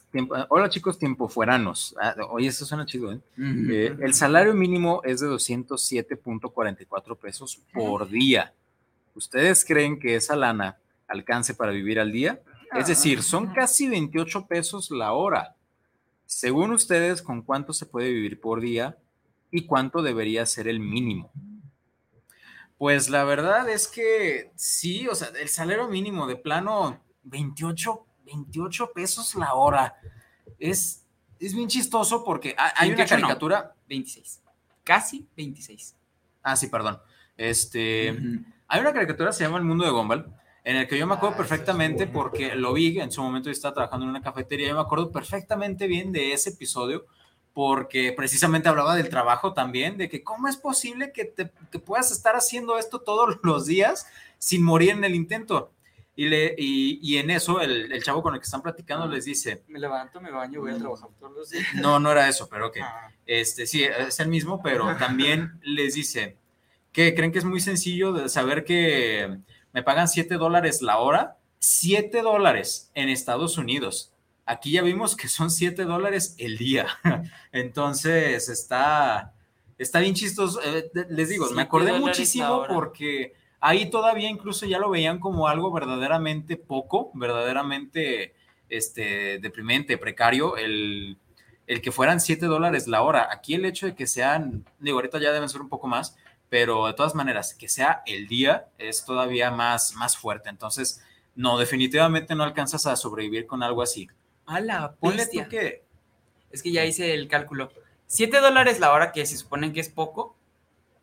[0.50, 1.96] hola chicos tiempo fueranos.
[2.00, 3.20] Ah, oye, eso suena chido, ¿eh?
[3.38, 3.96] ¿eh?
[4.00, 8.54] El salario mínimo es de 207.44 pesos por día.
[9.14, 12.42] ¿Ustedes creen que esa lana alcance para vivir al día?
[12.74, 15.56] Es decir, son casi 28 pesos la hora.
[16.26, 18.98] Según ustedes, ¿con cuánto se puede vivir por día
[19.52, 21.32] y cuánto debería ser el mínimo?
[22.78, 28.92] Pues la verdad es que sí, o sea, el salario mínimo de plano, 28, 28
[28.94, 29.96] pesos la hora.
[30.58, 31.06] Es,
[31.40, 33.76] es bien chistoso porque hay, una caricatura.
[33.90, 34.42] 26.
[34.84, 35.96] Casi 26.
[36.42, 37.00] Ah, sí, perdón.
[37.38, 38.18] Este.
[38.74, 41.36] Hay una caricatura, se llama El Mundo de Gumball, en el que yo me acuerdo
[41.36, 44.76] ah, perfectamente porque lo vi, en su momento yo estaba trabajando en una cafetería, yo
[44.76, 47.06] me acuerdo perfectamente bien de ese episodio
[47.52, 51.48] porque precisamente hablaba del trabajo también, de que cómo es posible que, te,
[51.80, 54.06] puedas estar haciendo esto todos los días
[54.38, 55.74] sin morir en el intento.
[56.16, 59.64] Y, le, y, en eso el, el, chavo con el que están platicando les dice...
[59.68, 61.66] Me levanto, me baño, voy a trabajar todos los días.
[61.76, 62.80] No, no era eso, pero que...
[62.82, 63.12] Ah.
[63.26, 66.38] Este, sí, es el mismo, pero también les dice,
[66.92, 69.38] ¿Qué creen que es muy sencillo de saber que
[69.74, 71.38] me pagan 7 dólares la hora?
[71.60, 74.12] 7 dólares en Estados Unidos.
[74.46, 76.88] Aquí ya vimos que son 7 dólares el día.
[77.54, 79.34] Entonces está,
[79.78, 80.60] está bien chistoso.
[80.64, 85.72] Eh, les digo, me acordé muchísimo porque ahí todavía incluso ya lo veían como algo
[85.72, 88.34] verdaderamente poco, verdaderamente
[88.68, 91.18] este, deprimente, precario, el,
[91.68, 93.30] el que fueran 7 dólares la hora.
[93.32, 96.18] Aquí el hecho de que sean, digo, ahorita ya deben ser un poco más,
[96.52, 100.50] pero de todas maneras, que sea el día es todavía más, más fuerte.
[100.50, 101.02] Entonces,
[101.34, 104.10] no, definitivamente no alcanzas a sobrevivir con algo así.
[104.46, 105.86] A la Ponle tú que
[106.50, 107.72] Es que ya hice el cálculo.
[108.08, 110.36] 7 dólares la hora, que se supone que es poco,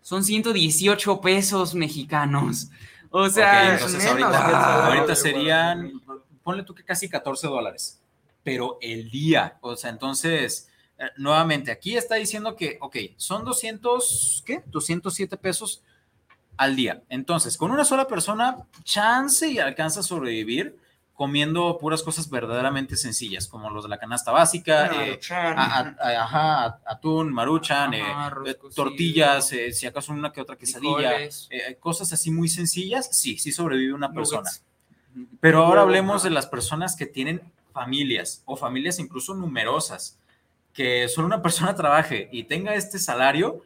[0.02, 2.68] son 118 pesos mexicanos.
[3.08, 5.92] O sea, entonces menos ahorita, salario ahorita serían,
[6.42, 8.02] ponle tú que casi 14 dólares,
[8.42, 14.42] pero el día, o sea, entonces, eh, nuevamente, aquí está diciendo que, ok, son 200,
[14.46, 14.62] ¿qué?
[14.66, 15.82] 207 pesos
[16.56, 17.02] al día.
[17.08, 20.76] Entonces, con una sola persona, chance y alcanza a sobrevivir
[21.14, 25.18] comiendo puras cosas verdaderamente sencillas, como los de la canasta básica, eh,
[25.58, 30.54] a- a- ajá, atún, maruchan, eh, Ajá, eh, tortillas, eh, si acaso una que otra
[30.56, 31.10] quesadilla,
[31.50, 34.48] eh, cosas así muy sencillas, sí, sí sobrevive una persona.
[35.40, 40.18] Pero ahora hablemos de las personas que tienen familias o familias incluso numerosas,
[40.72, 43.62] que solo una persona trabaje y tenga este salario,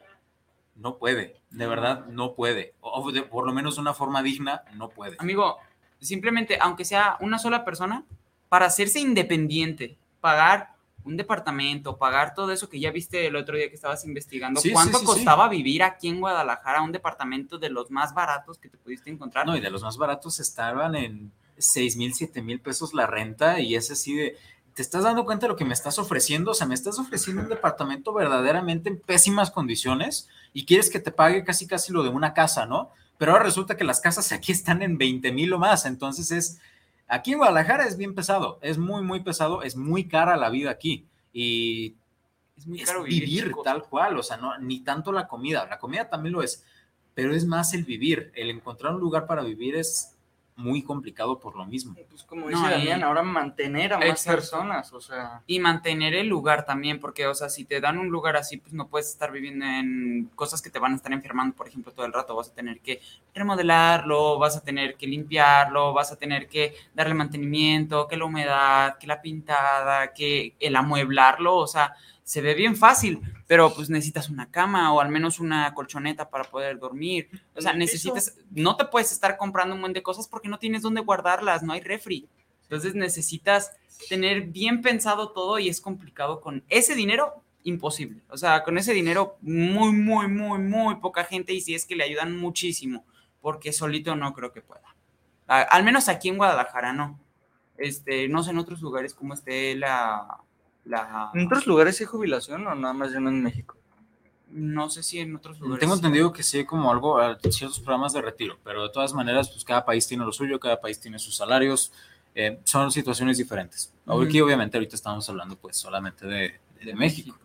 [0.76, 4.62] no puede, de verdad no puede, o de- por lo menos de una forma digna,
[4.74, 5.16] no puede.
[5.18, 5.58] Amigo,
[6.00, 8.04] simplemente, aunque sea una sola persona,
[8.48, 10.72] para hacerse independiente, pagar
[11.04, 14.68] un departamento, pagar todo eso que ya viste el otro día que estabas investigando, Sí,
[14.68, 15.06] sí, ¿cuánto sí, sí.
[15.06, 19.44] costaba vivir aquí en Guadalajara un departamento de los más baratos que te pudiste encontrar?
[19.46, 23.58] No, y de los más baratos estaban en 6 mil, 7 mil pesos la renta
[23.60, 24.36] y es así de,
[24.74, 26.52] ¿te estás dando cuenta de lo que me estás ofreciendo?
[26.52, 31.12] O sea, me estás ofreciendo un departamento verdaderamente en pésimas condiciones y quieres que te
[31.12, 32.90] pague casi, casi lo de una casa, ¿no?
[33.18, 36.58] Pero ahora resulta que las casas aquí están en 20 mil o más, entonces es,
[37.06, 40.70] aquí en Guadalajara es bien pesado, es muy, muy pesado, es muy cara la vida
[40.70, 41.94] aquí y
[42.56, 45.66] es muy es caro vivir, vivir, tal cual, o sea, no, ni tanto la comida,
[45.66, 46.64] la comida también lo es,
[47.14, 50.11] pero es más el vivir, el encontrar un lugar para vivir es
[50.54, 51.94] muy complicado por lo mismo.
[52.10, 54.36] Pues como No, dice y- Damián, ahora mantener a más Exacto.
[54.40, 58.08] personas, o sea, Y mantener el lugar también, porque, o sea, si te dan un
[58.10, 61.56] lugar así, pues no puedes estar viviendo en cosas que te van a estar enfermando,
[61.56, 62.36] por ejemplo, todo el rato.
[62.36, 63.00] Vas a tener que
[63.34, 68.98] remodelarlo, vas a tener que limpiarlo, vas a tener que darle mantenimiento, que la humedad,
[68.98, 73.20] que la pintada, que el amueblarlo, o sea, se ve bien fácil,
[73.52, 77.28] pero pues necesitas una cama o al menos una colchoneta para poder dormir.
[77.54, 80.80] O sea, necesitas, no te puedes estar comprando un montón de cosas porque no tienes
[80.80, 82.26] dónde guardarlas, no hay refri.
[82.62, 83.72] Entonces necesitas
[84.08, 88.22] tener bien pensado todo y es complicado con ese dinero, imposible.
[88.30, 91.94] O sea, con ese dinero, muy, muy, muy, muy poca gente y si es que
[91.94, 93.04] le ayudan muchísimo,
[93.42, 94.96] porque solito no creo que pueda.
[95.46, 97.20] Al menos aquí en Guadalajara, no.
[97.76, 100.40] Este, no sé en otros lugares cómo esté la,
[100.84, 101.30] la...
[101.34, 103.76] ¿en otros lugares hay jubilación o nada más ya no en México?
[104.48, 105.80] No sé si en otros lugares.
[105.80, 109.14] Tengo entendido que sí hay como algo, eh, ciertos programas de retiro, pero de todas
[109.14, 111.90] maneras, pues cada país tiene lo suyo, cada país tiene sus salarios,
[112.34, 113.92] eh, son situaciones diferentes.
[114.06, 114.22] Ujú.
[114.22, 117.36] Aquí obviamente ahorita estamos hablando pues solamente de, de México.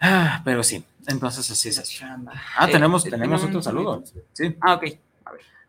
[0.00, 1.76] Ah, pero sí, entonces así es.
[1.76, 1.98] La así.
[1.98, 2.32] chamba.
[2.56, 4.02] Ah, Eh, tenemos, eh, tenemos otro saludo.
[4.32, 4.56] Sí.
[4.60, 4.84] Ah, ok.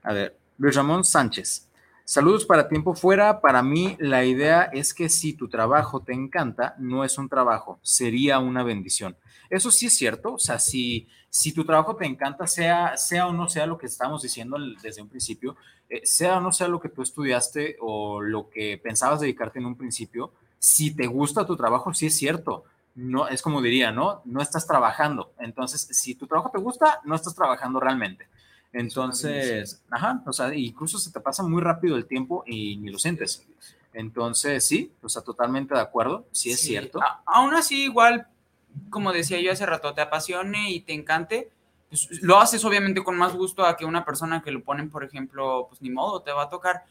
[0.04, 1.68] A ver, Luis Ramón Sánchez.
[2.12, 3.40] Saludos para tiempo fuera.
[3.40, 7.80] Para mí, la idea es que si tu trabajo te encanta, no es un trabajo,
[7.84, 9.16] sería una bendición.
[9.50, 10.34] Eso sí es cierto.
[10.34, 13.86] O sea, si, si tu trabajo te encanta, sea, sea o no sea lo que
[13.86, 15.56] estamos diciendo desde un principio,
[15.90, 19.68] eh, sea o no sea lo que tú estudiaste o lo que pensabas dedicarte en
[19.68, 22.66] un principio, si te gusta tu trabajo, sí es cierto.
[22.94, 24.22] No, es como diría, ¿no?
[24.26, 25.32] No estás trabajando.
[25.40, 28.28] Entonces, si tu trabajo te gusta, no estás trabajando realmente.
[28.74, 32.98] Entonces, ajá, o sea, incluso se te pasa muy rápido el tiempo y ni lo
[33.00, 33.46] sientes.
[33.94, 37.02] Entonces, sí, o sea, totalmente de acuerdo, sí es Sí, cierto.
[37.02, 38.28] a- aún así, igual,
[38.90, 41.52] como decía yo hace rato, te apasione y te encante,
[41.90, 45.04] pues, lo haces obviamente con más gusto a que una persona que lo ponen, por
[45.04, 46.86] ejemplo, pues ni modo, te va a tocar.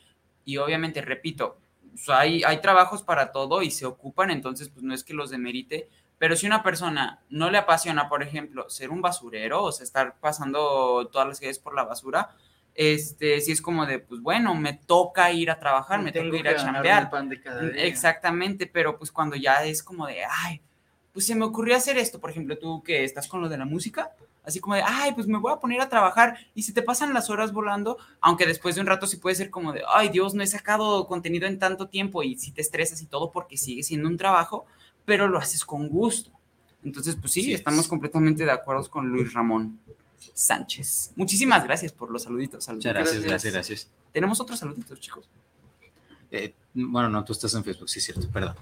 [0.45, 1.57] Y obviamente, repito,
[1.91, 5.31] pues, hay, hay trabajos para todo y se ocupan, entonces, pues no es que los
[5.31, 5.89] demerite.
[6.21, 10.17] Pero si una persona no le apasiona, por ejemplo, ser un basurero, o sea, estar
[10.21, 12.29] pasando todas las calles por la basura,
[12.75, 16.39] este, si es como de, pues bueno, me toca ir a trabajar, me, Tengo toca
[16.41, 17.03] ir a chambear.
[17.05, 17.87] el pan de cada día.
[17.87, 20.61] Exactamente, pero pues cuando ya es como de, ay,
[21.15, 23.65] pues se me ocurrió hacer esto, por ejemplo, tú que estás con lo de la
[23.65, 24.11] música,
[24.45, 27.15] así como de, ay, pues me voy a poner a trabajar y si te pasan
[27.15, 30.35] las horas volando, aunque después de un rato sí puede ser como de, ay, Dios,
[30.35, 33.83] no he sacado contenido en tanto tiempo y si te estresas y todo porque sigue
[33.83, 34.67] siendo un trabajo,
[35.05, 36.31] pero lo haces con gusto.
[36.83, 37.89] Entonces, pues sí, Sí, estamos es.
[37.89, 39.79] completamente de acuerdo con Luis Ramón
[40.35, 41.13] Sánchez.
[41.17, 42.65] Muchísimas gracias por los saluditos.
[42.65, 42.93] saluditos.
[42.93, 43.53] Muchas gracias, gracias.
[43.53, 43.91] gracias.
[44.13, 45.29] Tenemos otros saluditos, chicos.
[46.31, 48.55] Eh, bueno, no, tú estás en Facebook, sí, es cierto, perdón.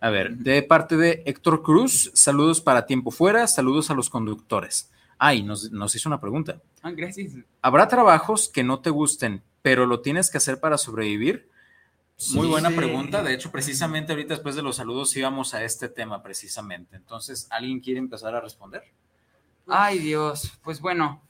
[0.00, 4.90] A ver, de parte de Héctor Cruz, saludos para tiempo fuera, saludos a los conductores.
[5.18, 6.60] Ah, y nos, nos hizo una pregunta.
[6.82, 7.32] Ah, gracias.
[7.62, 11.48] ¿Habrá trabajos que no te gusten, pero lo tienes que hacer para sobrevivir?
[12.34, 12.76] Muy buena Sí.
[12.76, 13.22] pregunta.
[13.22, 16.96] De hecho, precisamente ahorita después de los saludos íbamos a este tema precisamente.
[16.96, 18.82] Entonces, ¿alguien quiere empezar a responder?
[19.66, 20.52] Ay, Dios.
[20.62, 21.22] Pues bueno,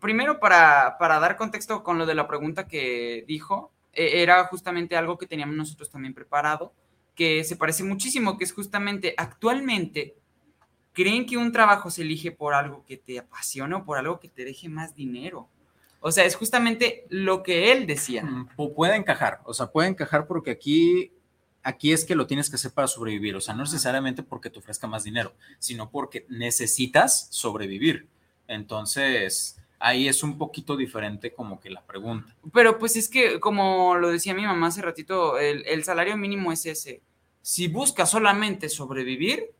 [0.00, 4.96] primero para, para dar contexto con lo de la pregunta que dijo, eh, era justamente
[4.96, 6.72] algo que teníamos nosotros también preparado,
[7.14, 10.16] que se parece muchísimo, que es justamente actualmente,
[10.92, 14.28] ¿creen que un trabajo se elige por algo que te apasiona o por algo que
[14.28, 15.48] te deje más dinero?
[16.00, 18.22] O sea, es justamente lo que él decía.
[18.24, 21.12] Mm, pu- Puede encajar, o sea, puede encajar porque aquí,
[21.62, 24.58] aquí es que lo tienes que hacer para sobrevivir, o sea, no necesariamente porque te
[24.60, 28.06] ofrezca más dinero, sino porque necesitas sobrevivir.
[28.68, 32.34] Entonces, ahí es un poquito diferente como que la pregunta.
[32.52, 36.52] Pero pues es que, como lo decía mi mamá hace ratito, el, el salario mínimo
[36.52, 37.00] es ese.
[37.42, 39.50] Si buscas solamente sobrevivir,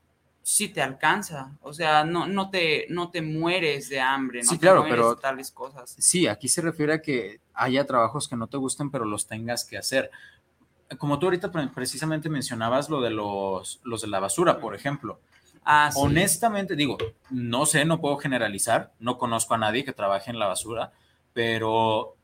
[0.51, 1.51] sí te alcanza.
[1.61, 4.97] O sea, no, no, te, no te mueres de hambre, no Sí, te claro, mueres
[4.97, 5.95] pero- de tales cosas.
[5.99, 9.67] Sí, aquí se refiere a que haya trabajos que no te gusten, pero los tengas
[9.67, 10.11] que hacer.
[10.97, 15.21] Como tú ahorita pre- precisamente mencionabas lo de los, los de la basura, por ejemplo.
[15.67, 15.99] Ah, sí.
[16.03, 16.97] Honestamente, digo,
[17.29, 20.93] no sé, no puedo generalizar, no conozco a nadie que trabaje en la basura,
[21.35, 22.17] pero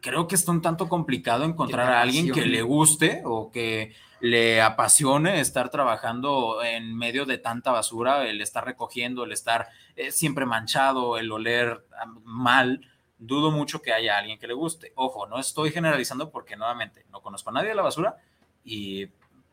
[0.00, 4.62] creo que está un tanto complicado encontrar a alguien que le guste o que le
[4.62, 10.46] apasione estar trabajando en medio de tanta basura, el estar recogiendo, el estar eh, siempre
[10.46, 11.84] manchado, el oler
[12.22, 12.80] mal.
[13.18, 14.92] Dudo mucho que haya alguien que le guste.
[14.96, 18.16] Ojo, no estoy generalizando porque nuevamente no conozco a nadie de la basura
[18.64, 19.06] y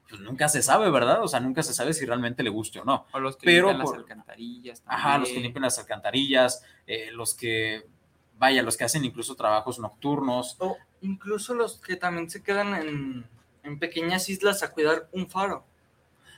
[0.10, 1.21] pues nunca se sabe, ¿verdad?
[1.21, 3.07] O sea, nunca se sabe si realmente le guste o no.
[3.12, 4.84] O los que pero limpian por- las alcantarillas.
[4.86, 5.43] Ajá, los que también.
[5.43, 7.86] limpian las alcantarillas, eh, los que,
[8.38, 10.55] vaya, los que hacen incluso trabajos nocturnos.
[10.60, 13.25] O incluso los que también se quedan en,
[13.63, 15.65] en pequeñas islas a cuidar un faro.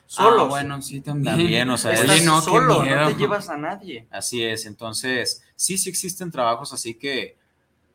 [0.06, 0.42] Solos.
[0.44, 1.36] Ah, bueno, sí, también.
[1.38, 4.08] También, o sea, Estás Oye, no, qué solo, no te llevas a nadie.
[4.12, 7.38] Así es, entonces, sí, sí existen trabajos así que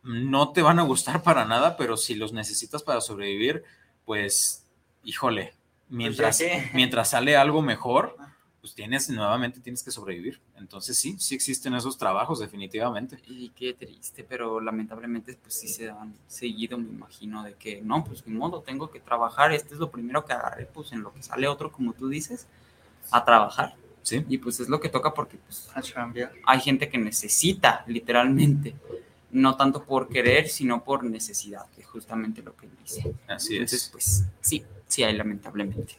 [0.03, 3.63] no te van a gustar para nada, pero si los necesitas para sobrevivir,
[4.05, 4.65] pues,
[5.05, 5.55] híjole,
[5.89, 8.17] mientras, Pues que- mientras sale algo mejor,
[8.61, 10.41] pues tienes, nuevamente tienes que sobrevivir.
[10.57, 13.19] Entonces, sí, sí existen esos trabajos, definitivamente.
[13.27, 18.05] Y qué triste, pero lamentablemente pues sí se dan seguido, me imagino, de que no,
[18.05, 21.13] pues ni modo, tengo que trabajar, este es lo primero que agarré, pues en lo
[21.13, 22.47] que sale otro, como tú dices,
[23.11, 23.75] a trabajar.
[24.03, 25.69] Sí, Y pues es lo que toca porque pues
[26.47, 28.75] hay gente que necesita, literalmente,
[29.31, 33.07] no tanto por querer, sino por necesidad, que es justamente lo que dice.
[33.27, 33.89] así Entonces, es.
[33.91, 35.97] pues sí, sí hay lamentablemente.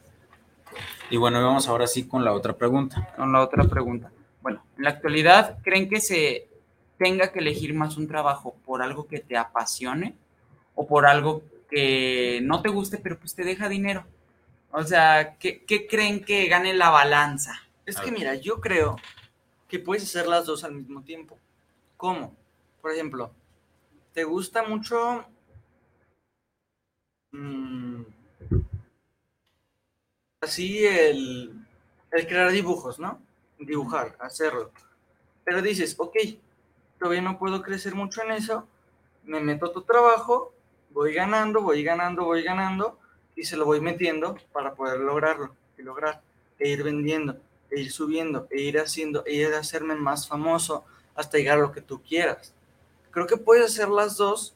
[1.10, 3.14] Y bueno, vamos ahora sí con la otra pregunta.
[3.16, 4.12] Con la otra pregunta.
[4.42, 6.48] Bueno, en la actualidad, ¿creen que se
[6.98, 10.16] tenga que elegir más un trabajo por algo que te apasione
[10.76, 14.06] o por algo que no te guste, pero pues te deja dinero?
[14.72, 17.60] O sea, ¿qué, qué creen que gane la balanza?
[17.86, 18.98] Es que mira, yo creo
[19.68, 21.38] que puedes hacer las dos al mismo tiempo.
[21.98, 22.36] ¿Cómo?
[22.82, 23.32] Por ejemplo,
[24.14, 25.26] ¿te gusta mucho
[27.32, 28.02] mm,
[30.42, 31.54] así el,
[32.12, 33.22] el crear dibujos, ¿no?
[33.60, 34.72] Dibujar, hacerlo.
[35.44, 36.16] Pero dices, ok,
[36.98, 38.68] todavía no puedo crecer mucho en eso,
[39.24, 40.54] me meto a tu trabajo,
[40.92, 42.98] voy ganando, voy ganando, voy ganando,
[43.36, 46.22] y se lo voy metiendo para poder lograrlo y lograr,
[46.58, 47.38] e ir vendiendo,
[47.70, 51.62] e ir subiendo, e ir haciendo, e ir a hacerme más famoso hasta llegar a
[51.62, 52.54] lo que tú quieras.
[53.12, 54.56] Creo que puedes hacer las dos,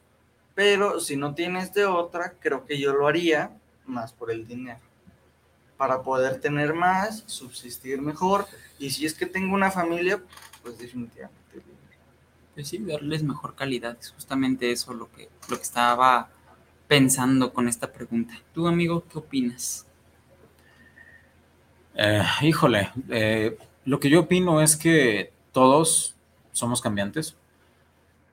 [0.54, 4.80] pero si no tienes de otra, creo que yo lo haría más por el dinero.
[5.76, 8.46] Para poder tener más, subsistir mejor,
[8.78, 10.22] y si es que tengo una familia,
[10.62, 11.44] pues definitivamente.
[12.54, 13.96] Pues sí, darles mejor calidad.
[14.00, 16.30] Es justamente eso lo que, lo que estaba
[16.86, 18.34] pensando con esta pregunta.
[18.52, 19.86] ¿Tú, amigo, qué opinas?
[21.96, 26.14] Eh, híjole, eh, lo que yo opino es que todos
[26.52, 27.36] somos cambiantes.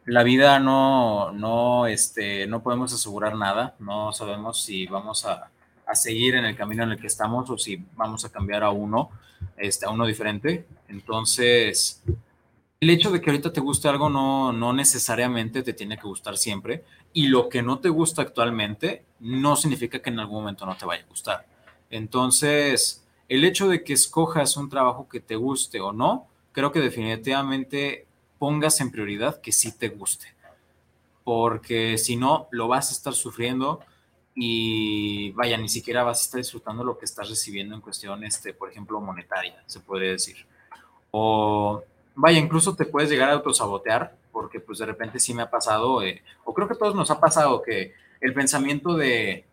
[0.05, 3.75] La vida no, no, este, no podemos asegurar nada.
[3.79, 5.49] No sabemos si vamos a,
[5.85, 8.71] a seguir en el camino en el que estamos o si vamos a cambiar a
[8.71, 9.09] uno,
[9.57, 10.65] este, a uno diferente.
[10.87, 12.03] Entonces,
[12.79, 16.37] el hecho de que ahorita te guste algo no, no necesariamente te tiene que gustar
[16.37, 16.83] siempre.
[17.13, 20.85] Y lo que no te gusta actualmente no significa que en algún momento no te
[20.85, 21.45] vaya a gustar.
[21.89, 26.79] Entonces, el hecho de que escojas un trabajo que te guste o no, creo que
[26.79, 28.05] definitivamente
[28.39, 30.33] pongas en prioridad que sí te guste.
[31.23, 33.81] Porque si no, lo vas a estar sufriendo
[34.35, 38.53] y vaya, ni siquiera vas a estar disfrutando lo que estás recibiendo en cuestión, este,
[38.53, 40.45] por ejemplo, monetaria, se puede decir.
[41.11, 41.83] O
[42.15, 46.01] vaya, incluso te puedes llegar a autosabotear, porque pues de repente sí me ha pasado,
[46.01, 49.45] eh, o creo que a todos nos ha pasado que el pensamiento de,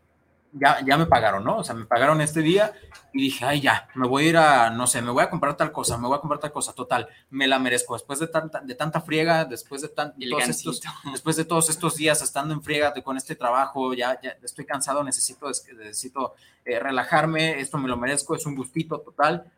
[0.53, 1.59] ya, ya me pagaron, ¿no?
[1.59, 2.73] O sea, me pagaron este día
[3.13, 5.57] y dije, ay, ya, me voy a ir a, no sé, me voy a comprar
[5.57, 7.95] tal cosa, me voy a comprar tal cosa, total, me la merezco.
[7.95, 10.81] Después de tanta, de tanta friega, después de, tan, todos estos,
[11.13, 15.03] después de todos estos días estando en friega con este trabajo, ya, ya estoy cansado,
[15.05, 16.35] necesito, necesito
[16.65, 19.51] eh, relajarme, esto me lo merezco, es un gustito total.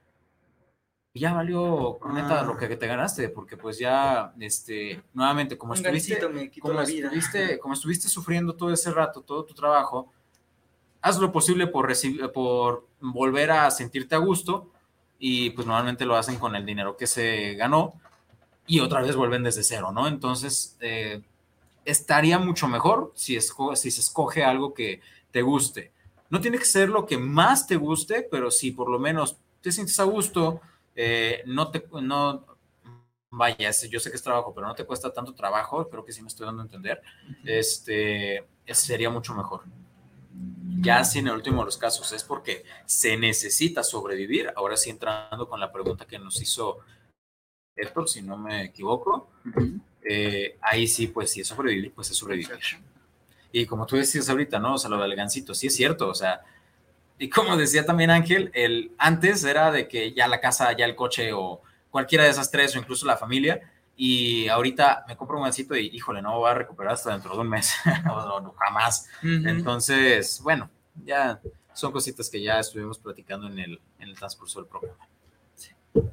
[1.12, 6.20] Y ya valió, neta, lo que te ganaste, porque pues ya, este, nuevamente, como estuviste,
[6.60, 10.12] como, estuviste, como estuviste sufriendo todo ese rato, todo tu trabajo,
[11.02, 14.70] haz lo posible por, volver a sentirte a gusto
[15.18, 17.94] y pues normalmente lo hacen con el dinero que se ganó
[18.66, 20.06] y otra vez vuelven desde cero, ¿no?
[20.06, 21.22] Entonces, eh,
[21.84, 25.92] estaría mucho mejor si, si se escoge algo que te guste.
[26.28, 29.72] No tiene que ser lo que más te guste, pero si por lo menos te
[29.72, 30.60] sientes a gusto,
[30.94, 32.44] eh, no te, no,
[33.30, 36.22] vaya, yo sé que es trabajo, pero no te cuesta tanto trabajo, creo que sí
[36.22, 37.02] me estoy dando a entender,
[37.44, 39.62] este, sería mucho mejor
[40.80, 44.90] ya si en el último de los casos es porque se necesita sobrevivir, ahora sí
[44.90, 46.78] entrando con la pregunta que nos hizo
[47.76, 49.30] Héctor, si no me equivoco,
[50.02, 52.58] eh, ahí sí, pues si es sobrevivir, pues es sobrevivir.
[53.52, 54.74] Y como tú decías ahorita, ¿no?
[54.74, 56.42] O sea, lo del gancito, sí es cierto, o sea,
[57.18, 60.96] y como decía también Ángel, el, antes era de que ya la casa, ya el
[60.96, 61.60] coche o
[61.90, 63.69] cualquiera de esas tres o incluso la familia,
[64.02, 67.40] y ahorita me compro un gancito y híjole, no voy a recuperar hasta dentro de
[67.40, 67.74] un mes,
[68.10, 69.10] o, jamás.
[69.22, 70.70] Entonces, bueno,
[71.04, 71.38] ya
[71.74, 75.06] son cositas que ya estuvimos platicando en el, en el transcurso del programa.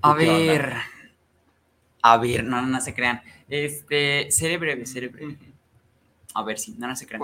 [0.02, 0.74] A ver,
[2.02, 3.22] a ver, no, no, se crean.
[3.48, 5.38] Este, seré breve, seré breve.
[6.34, 7.24] A ver si, no, no se crean.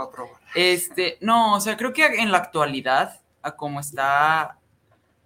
[0.56, 4.60] Este, no, o sea, creo que en la actualidad, a cómo está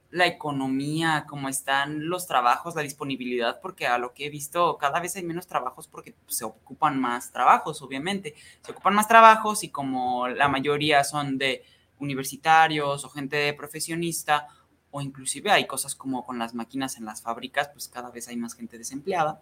[0.09, 4.99] la economía, cómo están los trabajos, la disponibilidad, porque a lo que he visto, cada
[4.99, 8.35] vez hay menos trabajos porque se ocupan más trabajos, obviamente.
[8.61, 11.63] Se ocupan más trabajos y como la mayoría son de
[11.99, 14.47] universitarios o gente profesionista,
[14.91, 18.37] o inclusive hay cosas como con las máquinas en las fábricas, pues cada vez hay
[18.37, 19.41] más gente desempleada.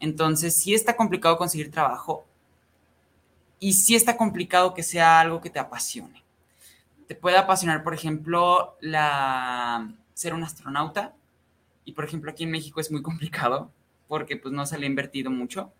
[0.00, 2.24] Entonces, sí está complicado conseguir trabajo
[3.58, 6.27] y sí está complicado que sea algo que te apasione
[7.08, 11.14] te puede apasionar, por ejemplo, la, ser un astronauta.
[11.84, 13.72] Y, por ejemplo, aquí en México es muy complicado
[14.06, 15.72] porque pues no se le ha invertido mucho.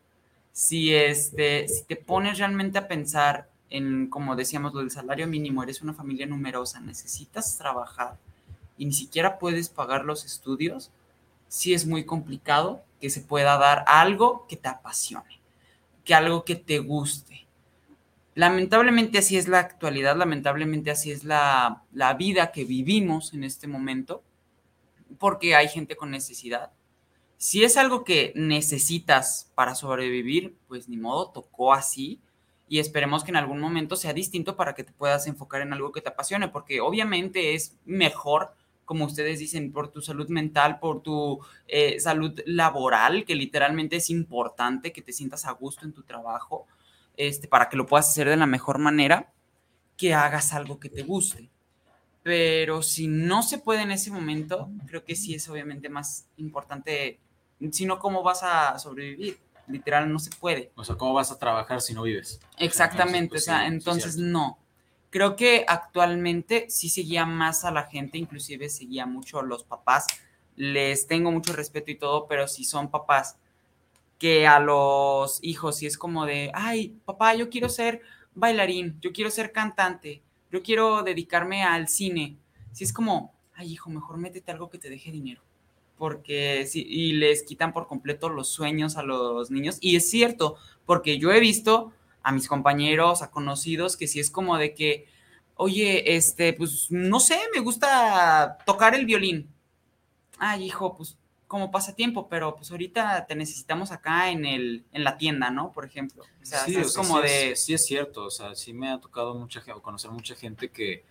[0.52, 5.62] Si, este, si te pones realmente a pensar en, como decíamos, lo del salario mínimo,
[5.62, 8.16] eres una familia numerosa, necesitas trabajar
[8.76, 10.90] y ni siquiera puedes pagar los estudios,
[11.48, 15.40] sí es muy complicado que se pueda dar algo que te apasione,
[16.04, 17.46] que algo que te guste.
[18.38, 21.82] Lamentablemente así es la actualidad, lamentablemente así es la,
[22.16, 24.22] vida que vivimos en este momento,
[25.18, 26.70] porque hay gente con necesidad.
[27.36, 32.20] Si es algo que necesitas para sobrevivir, pues ni modo, tocó así
[32.68, 35.90] y esperemos que en algún momento sea distinto para que te puedas enfocar en algo
[35.90, 41.02] que te apasione, porque obviamente es mejor, como ustedes dicen, por tu salud mental, por
[41.02, 46.04] tu eh, salud laboral, que literalmente es importante que te sientas a gusto en tu
[46.04, 46.68] trabajo
[47.18, 49.32] este, para que lo puedas hacer de la mejor manera,
[49.96, 51.50] que hagas algo que te guste.
[52.22, 57.18] Pero si no se puede en ese momento, creo que sí es obviamente más importante,
[57.72, 59.38] sino cómo vas a sobrevivir.
[59.66, 60.70] Literal, no se puede.
[60.76, 62.40] O sea, ¿cómo vas a trabajar si no vives?
[62.56, 64.58] Exactamente, o sea, entonces pues no.
[65.10, 70.06] Creo que actualmente sí seguía más a la gente, inclusive seguía mucho a los papás.
[70.54, 73.36] Les tengo mucho respeto y todo, pero si son papás
[74.18, 78.02] que a los hijos y es como de, ay, papá, yo quiero ser
[78.34, 82.36] bailarín, yo quiero ser cantante, yo quiero dedicarme al cine.
[82.72, 85.42] Si es como, ay, hijo, mejor métete algo que te deje dinero.
[85.96, 89.78] Porque si, y les quitan por completo los sueños a los niños.
[89.80, 90.56] Y es cierto,
[90.86, 91.92] porque yo he visto
[92.22, 95.06] a mis compañeros, a conocidos, que si es como de que,
[95.56, 99.48] oye, este, pues no sé, me gusta tocar el violín.
[100.38, 101.16] Ay, hijo, pues
[101.48, 105.72] como pasatiempo, pero pues ahorita te necesitamos acá en, el, en la tienda, ¿no?
[105.72, 106.22] Por ejemplo.
[106.22, 107.56] O sea, sí, es como de...
[107.56, 111.04] sí es cierto, o sea, sí me ha tocado mucha conocer mucha gente que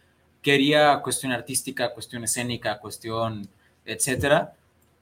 [0.43, 3.49] quería cuestión artística, cuestión escénica, cuestión,
[3.83, 4.53] etcétera,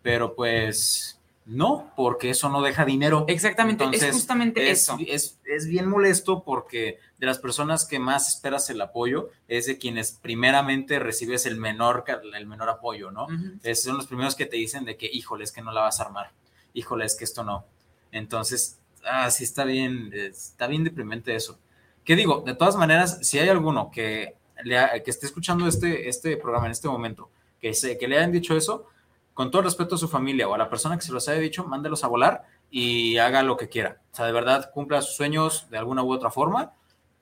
[0.02, 3.26] pero pues no, porque eso no deja dinero.
[3.28, 4.98] Exactamente, es justamente eso.
[5.06, 9.78] Es, es, bien molesto porque de las personas que más esperas el apoyo es de
[9.78, 12.04] quienes primeramente recibes el menor,
[12.34, 13.28] el menor apoyo, ¿no?
[13.74, 16.04] son los primeros que te dicen de que, híjole, es que no la vas a
[16.04, 16.32] armar,
[16.74, 17.66] híjole, es que esto no.
[18.12, 21.60] Entonces, ah, sí está bien, está bien deprimente eso.
[22.04, 22.44] ¿Qué digo?
[22.46, 26.74] De todas maneras, si hay alguno que, le, que esté escuchando este, este programa en
[26.74, 28.88] este momento, que, se, que le hayan dicho eso,
[29.34, 31.66] con todo respeto a su familia o a la persona que se los haya dicho,
[31.66, 34.02] mándelos a volar y haga lo que quiera.
[34.12, 36.74] O sea, de verdad, cumpla sus sueños de alguna u otra forma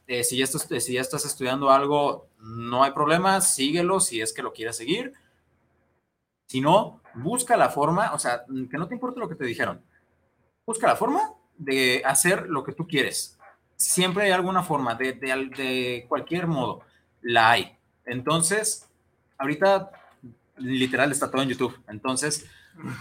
[0.08, 4.34] Eh, si, ya estás, si ya estás estudiando algo, no hay problema, síguelo si es
[4.34, 5.14] que lo quieres seguir.
[6.48, 9.82] Si no, busca la forma, o sea, que no te importe lo que te dijeron.
[10.66, 13.40] Busca la forma de hacer lo que tú quieres.
[13.76, 16.82] Siempre hay alguna forma, de, de, cualquier modo,
[17.22, 17.78] la hay.
[18.06, 18.90] Entonces,
[19.38, 19.92] ahorita
[20.58, 21.78] literal está todo en YouTube.
[21.88, 22.46] Entonces,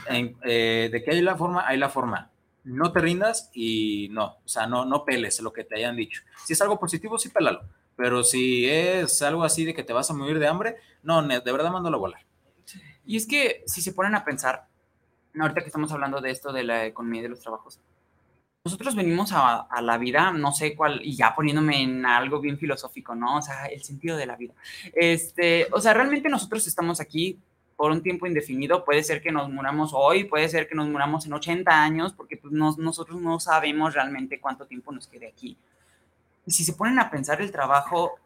[0.09, 2.32] eh, de que hay la forma, hay la forma.
[2.65, 6.23] No te rindas y no, o sea, no, no peles lo que te hayan dicho.
[6.45, 7.63] Si es algo positivo, sí pélalo.
[7.97, 11.53] Pero si es algo así de que te vas a morir de hambre, no, de
[11.53, 12.27] verdad mándalo a volar.
[13.05, 14.67] Y es que si se ponen a pensar,
[15.39, 17.81] ahorita que estamos hablando de esto de la economía y de los trabajos,
[18.65, 23.13] nosotros venimos a, la vida, no sé cuál, y ya poniéndome en algo bien filosófico,
[23.15, 23.39] ¿no?
[23.39, 24.55] O sea, el sentido de la vida.
[24.93, 27.41] Este, o sea, realmente nosotros estamos aquí
[27.77, 31.27] por un tiempo indefinido, puede ser que nos muramos hoy, puede ser que nos muramos
[31.27, 35.57] en 80 años, porque pues, nosotros no sabemos realmente cuánto tiempo nos quede aquí.
[36.47, 38.19] Y si se ponen a pensar, el trabajo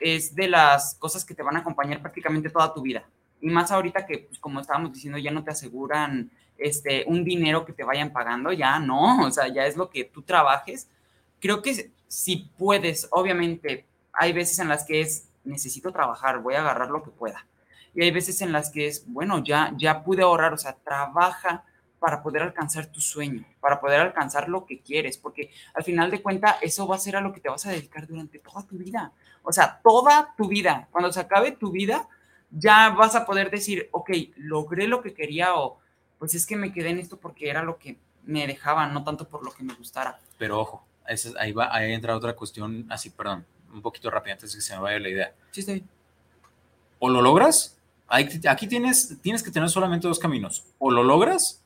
[0.00, 3.04] es de las cosas que te van a acompañar prácticamente toda tu vida.
[3.40, 7.64] Y más ahorita que, pues, como estábamos diciendo, ya no te aseguran este, un dinero
[7.64, 10.88] que te vayan pagando, ya no, o sea, ya es lo que tú trabajes.
[11.40, 16.60] Creo que si puedes, obviamente, hay veces en las que es, necesito trabajar, voy a
[16.60, 17.46] agarrar lo que pueda.
[17.94, 21.64] Y hay veces en las que es, bueno, ya, ya pude ahorrar, o sea, trabaja
[21.98, 26.22] para poder alcanzar tu sueño, para poder alcanzar lo que quieres, porque al final de
[26.22, 28.78] cuentas eso va a ser a lo que te vas a dedicar durante toda tu
[28.78, 29.12] vida.
[29.42, 30.88] O sea, toda tu vida.
[30.92, 32.08] Cuando se acabe tu vida,
[32.50, 35.80] ya vas a poder decir, ok, logré lo que quería o
[36.18, 39.28] pues es que me quedé en esto porque era lo que me dejaba, no tanto
[39.28, 40.18] por lo que me gustara.
[40.36, 40.86] Pero ojo,
[41.38, 44.74] ahí va, ahí entra otra cuestión, así, perdón, un poquito rápido antes de que se
[44.74, 45.34] me vaya la idea.
[45.50, 45.88] Sí, está bien.
[46.98, 47.77] O lo logras,
[48.08, 50.64] aquí tienes, tienes que tener solamente dos caminos.
[50.78, 51.64] O lo logras,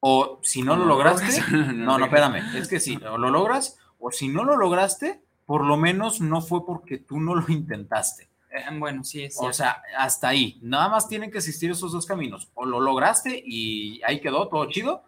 [0.00, 1.42] o si no, lo lograste,
[1.74, 5.64] no, no, espérame, es que sí, o lo logras, o si no lo lograste, por
[5.64, 8.28] lo menos no fue porque tú no lo intentaste.
[8.50, 10.58] Eh, bueno, sí, es O sea, hasta ahí.
[10.62, 12.50] Nada más tienen que existir esos dos caminos.
[12.54, 15.02] O lo lograste y ahí quedó todo chido.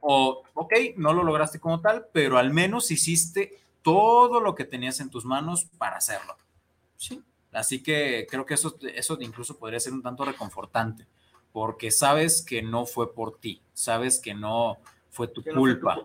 [0.00, 5.00] O, ok, no lo lograste como tal, pero al menos hiciste todo lo que tenías
[5.00, 6.36] en tus manos para hacerlo.
[6.96, 7.22] Sí.
[7.52, 11.06] Así que creo que eso, eso incluso podría ser un tanto reconfortante,
[11.52, 14.78] porque sabes que no fue por ti, sabes que no
[15.10, 15.98] fue tu culpa.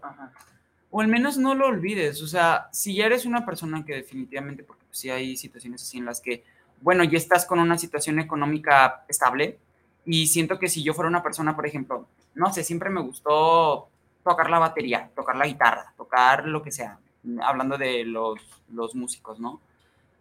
[0.92, 4.64] o al menos no lo olvides, o sea, si ya eres una persona que definitivamente,
[4.64, 6.44] porque sí hay situaciones así en las que
[6.82, 9.58] bueno, ya estás con una situación económica estable
[10.06, 13.90] y siento que si yo fuera una persona, por ejemplo, no sé, siempre me gustó
[14.24, 17.00] tocar la batería, tocar la guitarra, tocar lo que sea,
[17.42, 18.40] hablando de los,
[18.72, 19.60] los músicos, ¿no?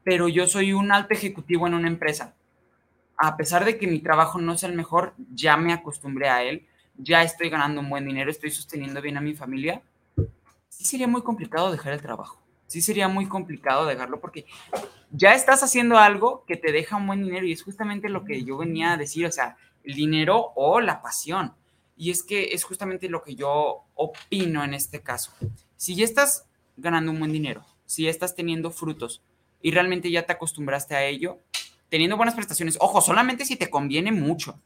[0.06, 2.34] Pero yo soy un alto ejecutivo en una empresa.
[3.16, 6.66] A pesar de que mi trabajo no es el mejor, ya me acostumbré a él,
[6.96, 9.82] ya estoy ganando un buen dinero, estoy sosteniendo bien a mi familia.
[10.68, 14.44] Sí sería muy complicado dejar el trabajo sí sería muy complicado dejarlo porque
[15.10, 18.44] ya estás haciendo algo que te deja un buen dinero y es justamente lo que
[18.44, 21.54] yo venía a decir, o sea, el dinero o la pasión.
[21.96, 25.32] Y es que es justamente lo que yo opino en este caso.
[25.76, 26.46] Si ya estás
[26.76, 29.22] ganando un buen dinero, si ya estás teniendo frutos
[29.66, 31.40] y realmente ya te acostumbraste a ello,
[31.88, 34.60] teniendo buenas prestaciones, ojo, solamente si te conviene mucho.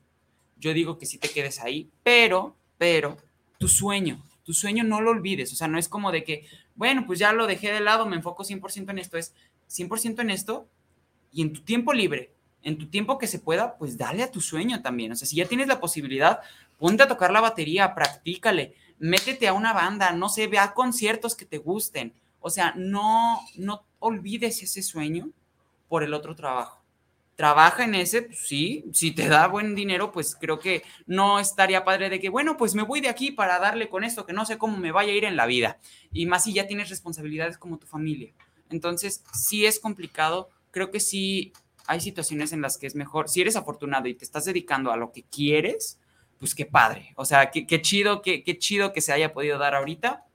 [0.59, 3.17] Yo digo que si te quedes ahí, pero, pero,
[3.57, 6.45] tu sueño, tu sueño no lo olvides, o sea, no es como de que,
[6.75, 9.33] bueno, pues ya lo dejé de lado, me enfoco 100% en esto, es
[9.71, 10.69] 100% en esto
[11.33, 14.43] y en tu tiempo libre, en tu tiempo que se pueda, pues dale a tu
[14.43, 16.41] sueño también, o sea, si ya tienes la posibilidad,
[16.79, 21.37] ponte a tocar la batería, practícale, métete a una banda, no sé, ve a conciertos
[21.37, 25.31] que te gusten, o sea, no, no olvides ese sueño
[25.89, 26.81] por el otro trabajo
[27.41, 31.87] trabaja en ese, pues sí, si te da buen dinero, pues creo que no estaría
[31.87, 34.45] padre de que, bueno, pues me voy de aquí para darle con esto, que no
[34.45, 35.79] sé cómo me vaya a ir en la vida.
[36.13, 38.35] Y más si ya tienes responsabilidades como tu familia.
[38.69, 41.55] Entonces, sí es complicado, creo que sí
[41.87, 44.99] hay situaciones en las que es mejor, si eres afortunado y te estás dedicando a
[44.99, 45.99] lo que quieres,
[46.39, 49.75] pues qué padre, o sea, qué, chido, qué, qué chido que se haya podido dar
[49.75, 50.27] ahorita.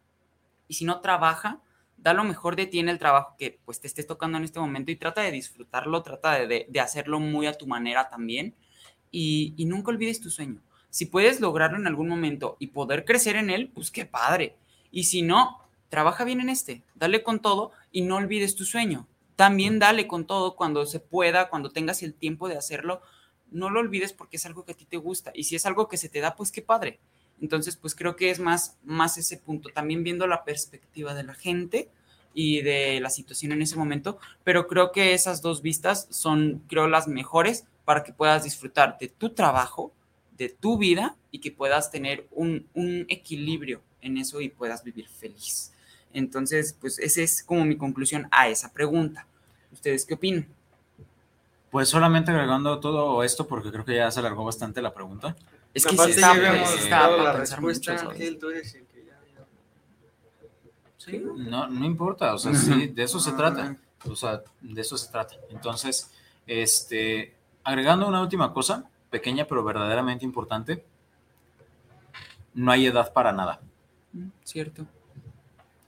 [0.68, 1.62] Y si no trabaja,
[2.06, 4.60] da lo mejor de ti en el trabajo que pues te estés tocando en este
[4.60, 8.54] momento y trata de disfrutarlo, trata de, de, hacerlo muy a tu manera también
[9.10, 10.62] y, y, nunca olvides tu sueño.
[10.92, 14.56] Si puedes lograrlo en algún momento y poder crecer en él, pues qué padre.
[14.92, 15.58] Y si no,
[15.90, 19.08] trabaja bien en este, dale con todo y no olvides tu sueño.
[19.36, 23.02] También dale con todo cuando se pueda, cuando tengas el tiempo de hacerlo,
[23.50, 25.32] no lo olvides porque es algo que a ti te gusta.
[25.34, 27.00] Y si es algo que se te da, pues qué padre.
[27.42, 31.34] Entonces, pues creo que es más, más ese punto, también viendo la perspectiva de la
[31.34, 31.90] gente
[32.36, 36.88] y de la situación en ese momento, pero creo que esas dos vistas son, creo,
[36.88, 39.94] las mejores para que puedas disfrutar de tu trabajo,
[40.38, 45.08] de tu vida y que puedas tener un, un equilibrio en eso y puedas vivir
[45.08, 45.72] feliz.
[46.14, 49.26] Entonces, pues esa es como mi conclusión a esa pregunta.
[49.72, 50.46] ¿Ustedes qué opinan?
[51.72, 55.36] Pues solamente agregando todo esto, porque creo que ya se alargó bastante la pregunta.
[55.74, 58.12] Es que Aparte sí está, está dado para la pensar respuesta, mucho,
[61.06, 63.78] Sí, no, no importa, o sea, sí, de eso se Ah, trata.
[64.10, 65.36] O sea, de eso se trata.
[65.50, 66.12] Entonces,
[66.48, 70.84] este, agregando una última cosa, pequeña pero verdaderamente importante,
[72.54, 73.62] no hay edad para nada.
[74.14, 74.86] Mm, Cierto.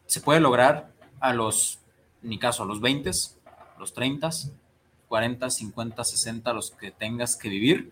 [0.06, 1.80] Se puede lograr a los,
[2.24, 3.12] en mi caso, a los 20,
[3.80, 4.30] los 30,
[5.08, 7.92] 40, 50, 60, los que tengas que vivir,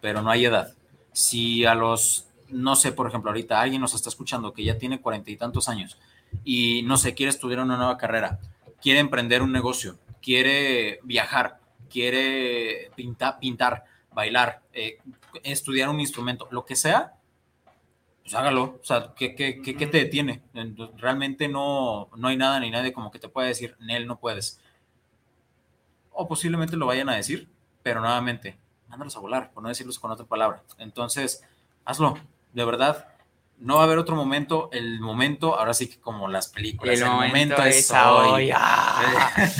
[0.00, 0.74] pero no hay edad.
[1.12, 5.00] Si a los, no sé, por ejemplo, ahorita alguien nos está escuchando que ya tiene
[5.00, 5.98] cuarenta y tantos años
[6.44, 8.38] y no sé, quiere estudiar una nueva carrera,
[8.80, 14.98] quiere emprender un negocio, quiere viajar, quiere pintar, pintar bailar, eh,
[15.42, 17.14] estudiar un instrumento, lo que sea,
[18.22, 18.78] pues hágalo.
[18.80, 20.42] O sea, ¿qué, qué, qué, qué te detiene?
[20.96, 24.60] Realmente no, no hay nada ni nadie como que te pueda decir, Nel, no puedes.
[26.12, 27.48] O posiblemente lo vayan a decir,
[27.82, 28.56] pero nuevamente,
[28.88, 30.62] mándalos a volar, por no decirlos con otra palabra.
[30.78, 31.44] Entonces,
[31.84, 32.18] hazlo,
[32.52, 33.08] de verdad.
[33.62, 37.06] No va a haber otro momento, el momento, ahora sí que como las películas, el,
[37.08, 38.50] momento, es hoy.
[38.52, 39.00] ¡Ah!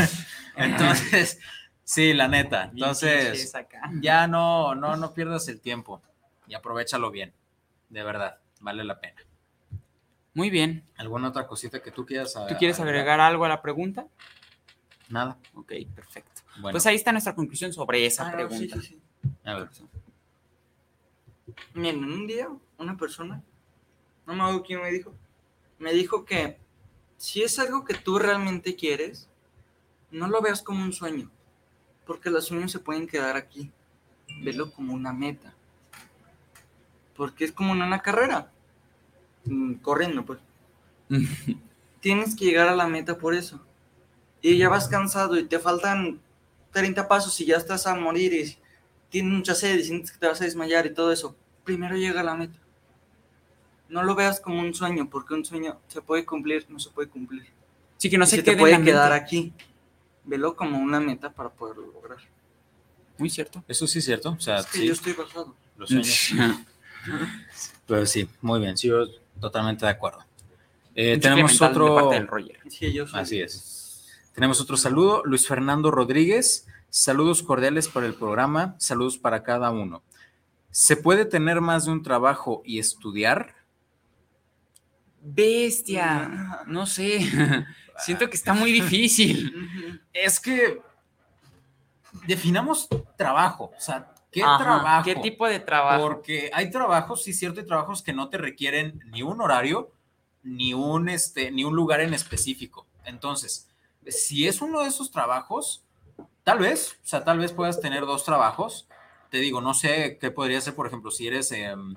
[0.56, 1.38] Entonces,
[1.84, 2.64] sí, la neta.
[2.72, 3.52] Entonces,
[4.00, 6.02] ya no, no, no pierdas el tiempo
[6.48, 7.32] y aprovechalo bien,
[7.90, 9.22] de verdad, vale la pena.
[10.34, 10.84] Muy bien.
[10.96, 14.08] ¿Alguna otra cosita que tú quieras ¿Tú quieres agregar algo a la pregunta?
[15.10, 15.38] Nada.
[15.54, 16.42] Ok, perfecto.
[16.56, 18.80] Bueno, Pues ahí está nuestra conclusión sobre esa Ah, no, sí, pregunta.
[18.80, 19.28] sí, sí.
[19.44, 19.68] a ver.
[21.74, 22.48] Miren, en un día,
[22.78, 23.42] una persona,
[24.26, 25.12] no me acuerdo quién me dijo,
[25.78, 26.58] me dijo que
[27.16, 29.28] si es algo que tú realmente quieres,
[30.10, 31.30] no lo veas como un sueño,
[32.06, 33.70] porque los sueños se pueden quedar aquí.
[34.42, 35.54] Velo como una meta.
[37.16, 38.50] Porque es como en una carrera.
[39.44, 40.40] Mm, Corriendo, pues.
[42.00, 43.64] Tienes que llegar a la meta por eso.
[44.40, 46.20] Y ya vas cansado y te faltan
[46.72, 48.58] 30 pasos y ya estás a morir y
[49.10, 51.36] tienes mucha sed y sientes que te vas a desmayar y todo eso.
[51.64, 52.58] Primero llega a la meta.
[53.88, 57.08] No lo veas como un sueño, porque un sueño se puede cumplir, no se puede
[57.08, 57.46] cumplir.
[57.98, 59.24] Sí, que no Y se, se quede te puede quedar mente.
[59.24, 59.52] aquí.
[60.24, 62.18] Velo como una meta para poderlo lograr.
[63.18, 63.62] Muy cierto.
[63.68, 65.54] Eso sí es cierto, o sea, Es que sí, yo estoy basado.
[65.76, 66.30] los sueños.
[67.86, 69.04] Pero sí, muy bien, sí, yo
[69.40, 70.20] totalmente de acuerdo.
[70.94, 72.58] Eh, tenemos de otro, parte del Roger.
[72.64, 74.08] Es que yo soy- así es.
[74.34, 76.66] Tenemos otro saludo, Luis Fernando Rodríguez.
[76.90, 80.02] Saludos cordiales para el programa, saludos para cada uno.
[80.70, 83.54] ¿Se puede tener más de un trabajo y estudiar?
[85.22, 86.64] Bestia.
[86.66, 87.20] No sé.
[87.98, 90.00] Siento que está muy difícil.
[90.12, 90.82] Es que
[92.26, 95.04] definamos trabajo, o sea, ¿qué Ajá, trabajo?
[95.04, 96.02] ¿Qué tipo de trabajo?
[96.02, 99.90] Porque hay trabajos, sí, cierto, hay trabajos que no te requieren ni un horario,
[100.42, 102.86] ni un, este, ni un lugar en específico.
[103.04, 103.68] Entonces,
[104.06, 105.82] si es uno de esos trabajos,
[106.44, 108.88] tal vez, o sea, tal vez puedas tener dos trabajos.
[109.30, 111.94] Te digo, no sé qué podría ser, por ejemplo, si eres em,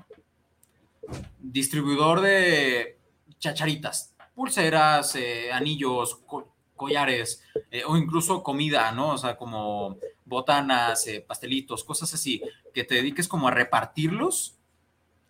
[1.40, 2.95] distribuidor de
[3.40, 9.10] chacharitas, pulseras, eh, anillos, co- collares, eh, o incluso comida, ¿no?
[9.12, 12.42] O sea, como botanas, eh, pastelitos, cosas así,
[12.74, 14.56] que te dediques como a repartirlos,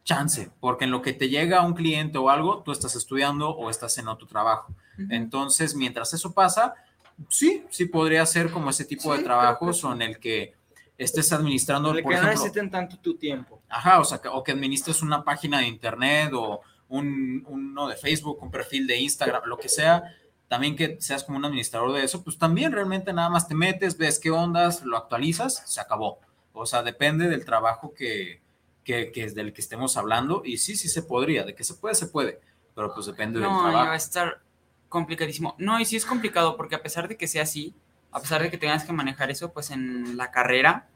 [0.04, 3.50] chance, porque en lo que te llega a un cliente o algo, tú estás estudiando
[3.50, 4.74] o estás en otro trabajo.
[5.10, 6.76] Entonces, mientras eso pasa,
[7.30, 10.54] sí, sí podría ser como ese tipo Sí, de trabajos o en el que
[10.98, 13.62] estés administrando, por que no ejemplo, necesiten tanto tu tiempo.
[13.68, 16.62] Ajá, o sea, que, o que administres una página de internet o
[16.98, 20.04] un, uno de Facebook, un perfil de Instagram, lo que sea,
[20.48, 23.98] también que seas como un administrador de eso, pues también realmente nada más te metes,
[23.98, 26.20] ves qué ondas, lo actualizas, se acabó.
[26.54, 28.42] O sea, depende del trabajo que,
[28.84, 31.74] que, que es del que estemos hablando y sí, sí se podría, de que se
[31.74, 32.40] puede, se puede,
[32.76, 33.94] pero pues depende del No, ya va a trabajo.
[33.96, 34.42] estar
[34.88, 35.56] complicadísimo.
[35.58, 37.74] No, y sí es complicado porque a pesar de que sea así,
[38.12, 40.88] a pesar de que tengas que manejar eso, pues en la carrera,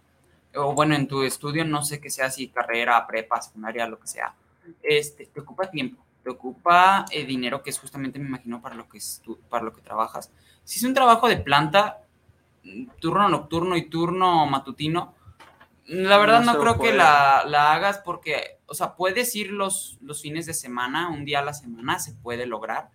[0.55, 4.07] o bueno, en tu estudio, no sé que sea así, carrera, prepa, secundaria, lo que
[4.07, 4.35] sea,
[4.83, 8.87] este, te ocupa tiempo, te ocupa eh, dinero, que es justamente, me imagino, para lo
[8.89, 10.31] que, es tu- para lo que trabajas.
[10.63, 11.99] Si es un trabajo de planta,
[12.63, 15.15] mm, turno nocturno y turno matutino,
[15.85, 20.21] la verdad no creo que la, la hagas porque, o sea, puedes ir los, los
[20.21, 22.89] fines de semana, un día a la semana, se puede lograr,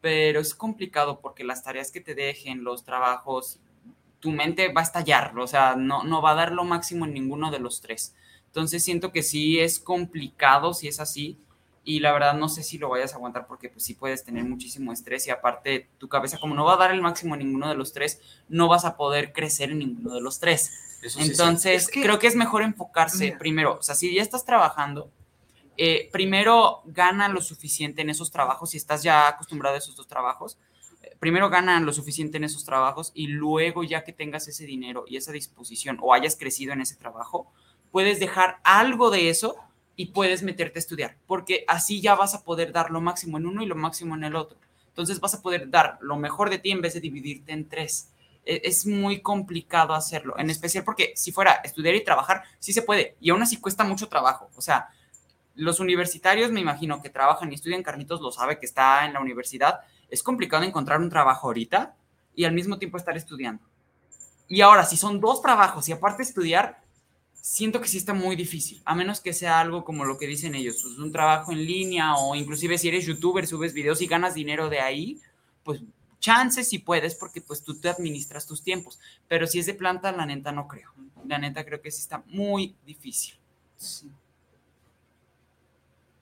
[0.00, 3.58] pero es complicado porque las tareas que te dejen, los trabajos,
[4.20, 7.14] tu mente va a estallar, o sea, no, no va a dar lo máximo en
[7.14, 8.14] ninguno de los tres.
[8.56, 11.36] Entonces siento que sí es complicado si es así
[11.84, 14.44] y la verdad no sé si lo vayas a aguantar porque pues sí puedes tener
[14.44, 17.68] muchísimo estrés y aparte tu cabeza como no va a dar el máximo en ninguno
[17.68, 20.70] de los tres, no vas a poder crecer en ninguno de los tres.
[21.02, 21.30] Eso sí, sí.
[21.32, 23.38] Entonces, Es que- creo que es mejor enfocarse Mira.
[23.38, 23.74] primero.
[23.78, 25.10] O sea, si ya estás trabajando,
[25.76, 30.08] eh, primero gana lo suficiente en esos trabajos, si estás ya acostumbrado a esos dos
[30.08, 30.56] trabajos,
[31.02, 35.04] eh, primero gana lo suficiente en esos trabajos y luego ya que tengas ese dinero
[35.06, 37.52] y esa disposición o hayas crecido en ese trabajo,
[37.96, 39.56] puedes dejar algo de eso
[39.96, 43.46] y puedes meterte a estudiar, porque así ya vas a poder dar lo máximo en
[43.46, 44.58] uno y lo máximo en el otro.
[44.88, 48.10] Entonces vas a poder dar lo mejor de ti en vez de dividirte en tres.
[48.44, 52.82] E, es muy complicado hacerlo, en especial porque si fuera estudiar y trabajar, sí se
[52.82, 54.50] puede, y aún así cuesta mucho trabajo.
[54.56, 54.90] O sea,
[55.54, 59.20] los universitarios, me imagino que trabajan y estudian, Carnitos lo sabe que está en la
[59.20, 59.80] universidad,
[60.10, 61.96] es complicado encontrar un trabajo ahorita
[62.34, 63.64] y al mismo tiempo estar estudiando.
[64.48, 66.84] Y ahora, si son dos trabajos y aparte estudiar,
[67.46, 70.56] siento que sí está muy difícil, a menos que sea algo como lo que dicen
[70.56, 74.34] ellos, pues un trabajo en línea o inclusive si eres youtuber, subes videos y ganas
[74.34, 75.20] dinero de ahí,
[75.62, 75.80] pues
[76.18, 80.10] chances si puedes porque pues tú te administras tus tiempos, pero si es de planta,
[80.10, 80.92] la neta no creo,
[81.24, 83.38] la neta creo que sí está muy difícil.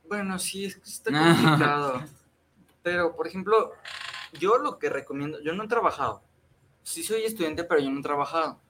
[0.07, 1.11] Bueno, sí, es que está
[1.41, 2.05] complicado.
[2.83, 3.73] pero, por ejemplo,
[4.39, 6.23] yo lo que recomiendo, yo no he trabajado,
[6.83, 8.61] sí soy estudiante, pero yo no he trabajado.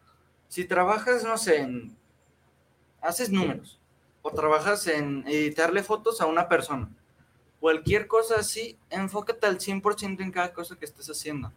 [0.46, 2.03] Si trabajas, no sé, en
[3.04, 3.78] haces números
[4.22, 6.88] o trabajas en editarle fotos a una persona,
[7.60, 11.52] cualquier cosa así, enfócate al 100% en cada cosa que estés haciendo.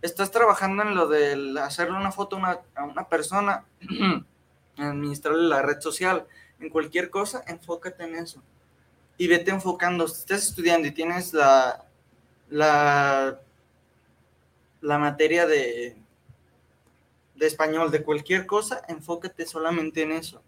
[0.00, 3.66] Estás trabajando en lo de hacerle una foto a una, a una persona,
[4.78, 6.26] administrarle la red social,
[6.58, 8.42] en cualquier cosa, enfócate en eso.
[9.18, 10.08] Y vete enfocando.
[10.08, 11.84] Si estás estudiando y tienes la,
[12.48, 13.38] la,
[14.80, 15.96] la materia de,
[17.34, 20.42] de español, de cualquier cosa, enfócate solamente en eso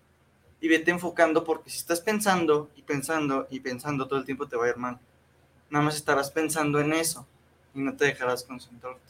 [0.63, 4.57] y vete enfocando porque si estás pensando y pensando y pensando todo el tiempo te
[4.57, 4.97] va a ir mal.
[5.69, 7.27] Nada más estarás pensando en eso
[7.75, 9.01] y no te dejarás concentrarte.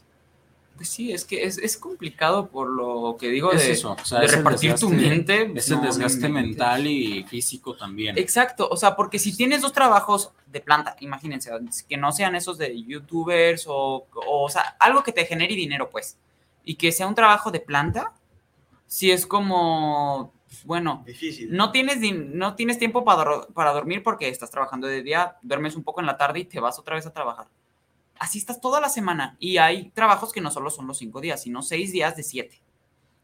[0.77, 4.21] Pues sí, es que es, es complicado por lo que digo de, eso, o sea,
[4.21, 5.53] de es repartir tu mente.
[5.55, 8.17] Es el No, desgaste mental y físico también.
[8.17, 11.51] Exacto, o sea, porque si tienes dos trabajos de planta, imagínense,
[11.87, 15.91] que no sean esos de youtubers o, o, o sea, algo que te genere dinero,
[15.91, 16.17] pues,
[16.65, 18.15] y que sea un trabajo de planta,
[18.87, 20.33] si es como,
[20.65, 21.55] bueno, Difícil.
[21.55, 25.83] no tienes, no tienes tiempo para, para dormir porque estás trabajando de día, duermes un
[25.83, 27.47] poco en la tarde y te vas otra vez a trabajar.
[28.19, 31.43] Así estás toda la semana y hay trabajos que no solo son los cinco días,
[31.43, 32.61] sino seis días de siete.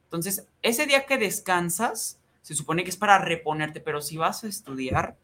[0.04, 4.48] Entonces, ese día que descansas, se supone que es para reponerte, pero si vas a
[4.48, 5.16] estudiar,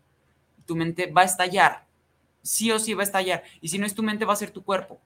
[0.67, 1.87] tu mente va a estallar.
[2.43, 3.43] Sí o sí va a estallar.
[3.63, 5.01] Y si no es tu mente, va a ser tu cuerpo.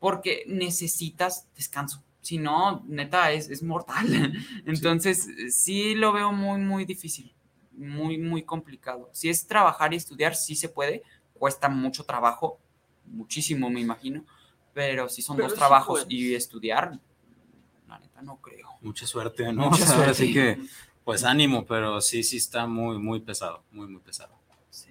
[0.00, 2.02] Porque necesitas descanso.
[2.24, 4.06] Si no, neta, es, es mortal.
[4.66, 7.34] Entonces, sí lo veo muy, muy difícil.
[7.72, 9.10] Muy, muy complicado.
[9.12, 11.02] Si es trabajar y estudiar, sí se puede.
[11.34, 12.58] Cuesta mucho trabajo.
[13.04, 14.24] Muchísimo, me imagino.
[14.72, 16.10] Pero si son Pero dos sí trabajos puedes.
[16.10, 16.98] y estudiar,
[17.86, 18.68] la neta no creo.
[18.80, 19.70] Mucha suerte, ¿no?
[19.70, 20.26] Mucha O sea, ahora suerte.
[20.26, 20.58] sí que,
[21.04, 24.33] pues ánimo, pero sí, sí está muy, muy pesado, muy, muy pesado.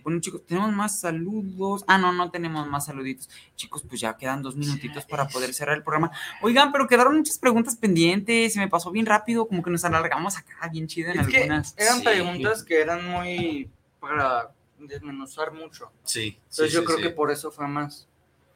[0.04, 1.84] Bueno, chicos, tenemos más saludos.
[1.88, 3.30] Ah, no, no tenemos más saluditos.
[3.56, 6.12] Chicos, pues ya quedan dos minutitos para poder cerrar el programa.
[6.42, 8.54] Oigan, pero quedaron muchas preguntas pendientes.
[8.54, 11.38] Se me pasó bien rápido, como que nos alargamos acá bien chido en Es que
[11.38, 11.76] algunas.
[11.78, 12.04] eran Sí.
[12.04, 13.70] preguntas que eran muy
[14.00, 15.92] para desmenuzar mucho.
[16.04, 16.38] Sí.
[16.50, 17.04] Entonces sí, yo sí, creo sí.
[17.04, 18.08] que por eso fue más.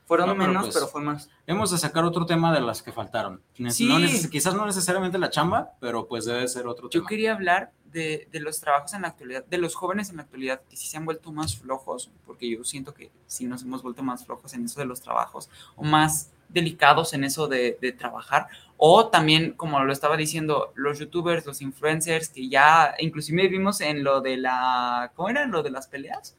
[0.07, 1.29] Fueron No, pero menos, pues- pero fue más.
[1.45, 3.41] Hemos de sacar otro tema de las que faltaron.
[3.69, 3.87] Sí.
[3.87, 3.97] no
[4.31, 7.09] quizás no necesariamente la chamba, pero pues debe ser otro Yo tema.
[7.09, 10.61] quería hablar de, de los trabajos en la actualidad, de los jóvenes en la actualidad
[10.69, 14.01] que sí se han vuelto más flojos, porque yo siento que sí nos hemos vuelto
[14.01, 18.47] más flojos en eso de los trabajos, o más delicados en eso de, de trabajar,
[18.77, 24.03] o también, como lo estaba diciendo, los youtubers, los influencers, que ya inclusive vimos en
[24.05, 25.45] lo de la, ¿cómo era?
[25.45, 26.37] Lo de las peleas.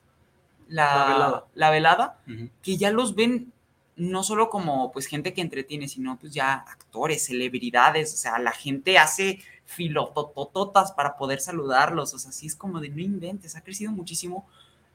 [0.68, 1.44] La, La velada.
[1.54, 2.18] La velada,
[2.62, 3.52] que ya los ven
[3.98, 8.52] no solo como pues gente que entretiene, sino pues ya actores, celebridades, o sea, la
[8.52, 13.62] gente hace filototototas para poder saludarlos, o sea, sí es como de no inventes, ha
[13.62, 14.46] crecido muchísimo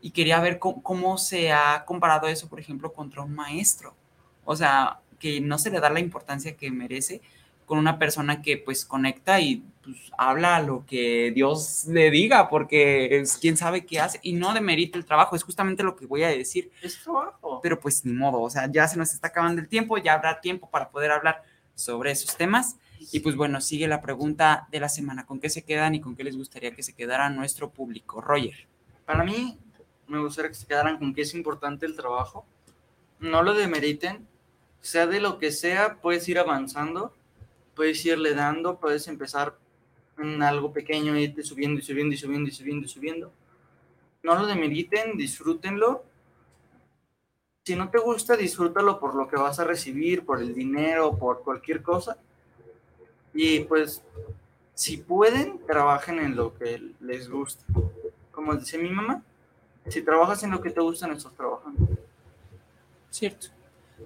[0.01, 3.93] y quería ver cómo, cómo se ha comparado eso, por ejemplo, contra un maestro,
[4.45, 7.21] o sea, que no se le da la importancia que merece
[7.65, 13.19] con una persona que pues conecta y pues, habla lo que Dios le diga, porque
[13.19, 16.23] es quién sabe qué hace y no demerita el trabajo, es justamente lo que voy
[16.23, 17.59] a decir Es trabajo.
[17.61, 20.39] pero pues ni modo, o sea, ya se nos está acabando el tiempo, ya habrá
[20.39, 21.43] tiempo para poder hablar
[21.75, 22.77] sobre esos temas.
[23.11, 26.15] Y pues bueno, sigue la pregunta de la semana, ¿con qué se quedan y con
[26.15, 28.21] qué les gustaría que se quedara nuestro público?
[28.21, 28.67] Roger.
[29.05, 29.59] Para mí,
[30.07, 32.45] me gustaría que se quedaran con que es importante el trabajo.
[33.19, 34.25] No lo demeriten.
[34.79, 37.13] Sea de lo que sea, puedes ir avanzando,
[37.75, 39.57] puedes irle dando, puedes empezar
[40.41, 43.31] algo pequeño, irte subiendo y subiendo y subiendo y subiendo y subiendo.
[44.21, 46.03] No lo demeriten, disfrútenlo.
[47.65, 51.43] Si no te gusta, disfrútalo por lo que vas a recibir, por el dinero, por
[51.43, 52.17] cualquier cosa.
[53.33, 54.03] Y pues,
[54.73, 57.63] si pueden, trabajen en lo que les gusta.
[58.31, 59.23] Como dice mi mamá,
[59.87, 61.87] Si trabajas en lo que te gusta, no estás trabajando.
[63.09, 63.47] Cierto.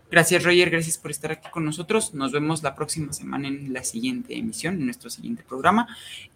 [0.09, 0.69] Gracias, Roger.
[0.69, 2.13] Gracias por estar aquí con nosotros.
[2.13, 5.87] Nos vemos la próxima semana en la siguiente emisión, en nuestro siguiente programa.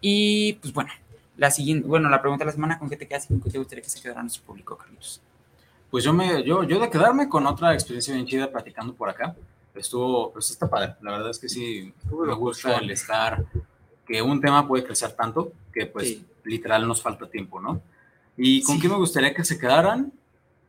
[0.01, 0.91] Y pues bueno,
[1.38, 3.49] la siguiente, bueno, la pregunta de la semana, ¿con qué te quedas y con qué
[3.49, 5.22] te gustaría que se quedara nuestro público, Carlitos?
[5.89, 9.36] Pues yo me, yo, yo de quedarme con otra experiencia bien chida platicando por acá.
[9.74, 10.95] Estuvo, pues está padre.
[11.01, 13.45] La verdad es que sí, me gusta el estar,
[14.05, 16.26] que un tema puede crecer tanto que pues Sí.
[16.43, 17.82] literal nos falta tiempo, ¿no?
[18.38, 18.82] ¿Y con Sí.
[18.82, 20.12] qué me gustaría que se quedaran?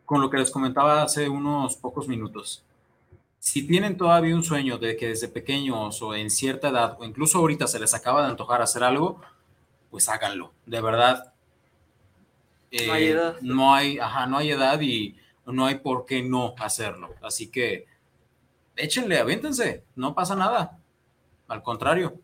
[0.04, 2.62] Con lo que les comentaba hace unos pocos minutos.
[3.42, 7.38] Si tienen todavía un sueño de que desde pequeños o en cierta edad o incluso
[7.38, 9.20] ahorita se les acaba de antojar hacer algo,
[9.90, 10.52] pues háganlo.
[10.64, 11.34] De verdad.
[12.86, 13.36] No hay eh, edad.
[13.40, 17.16] No hay, ajá, no hay edad y no hay por qué no hacerlo.
[17.20, 17.86] Así que
[18.76, 20.78] échenle, aviéntense, no pasa nada.
[21.48, 22.14] Al contrario.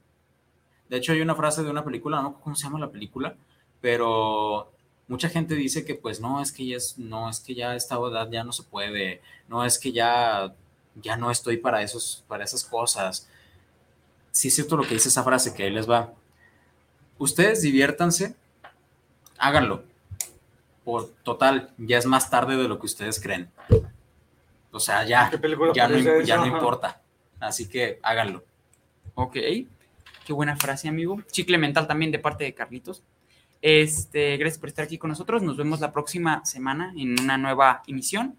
[0.89, 3.35] De hecho, hay una frase de una película, no cómo se llama la película,
[3.81, 4.71] pero
[5.09, 7.75] mucha gente dice que pues no, es que ya es, no, es que ya a
[7.75, 10.55] esta edad ya no se puede, no es que ya,
[11.03, 13.29] ya no estoy para esos, para esas cosas.
[14.31, 16.13] Sí es cierto lo que dice esa frase, que ahí les va.
[17.19, 18.37] Ustedes diviértanse,
[19.39, 19.83] háganlo.
[20.85, 23.51] Por total, ya es más tarde de lo que ustedes creen.
[24.71, 27.01] O sea, ya, ¿Qué película ya, no, ya no importa.
[27.41, 28.45] Así que háganlo.
[29.15, 29.35] Ok,
[30.25, 31.21] qué buena frase, amigo.
[31.31, 33.03] Chicle mental también de parte de Carlitos.
[33.61, 35.43] Este, gracias por estar aquí con nosotros.
[35.43, 38.37] Nos vemos la próxima semana en una nueva emisión.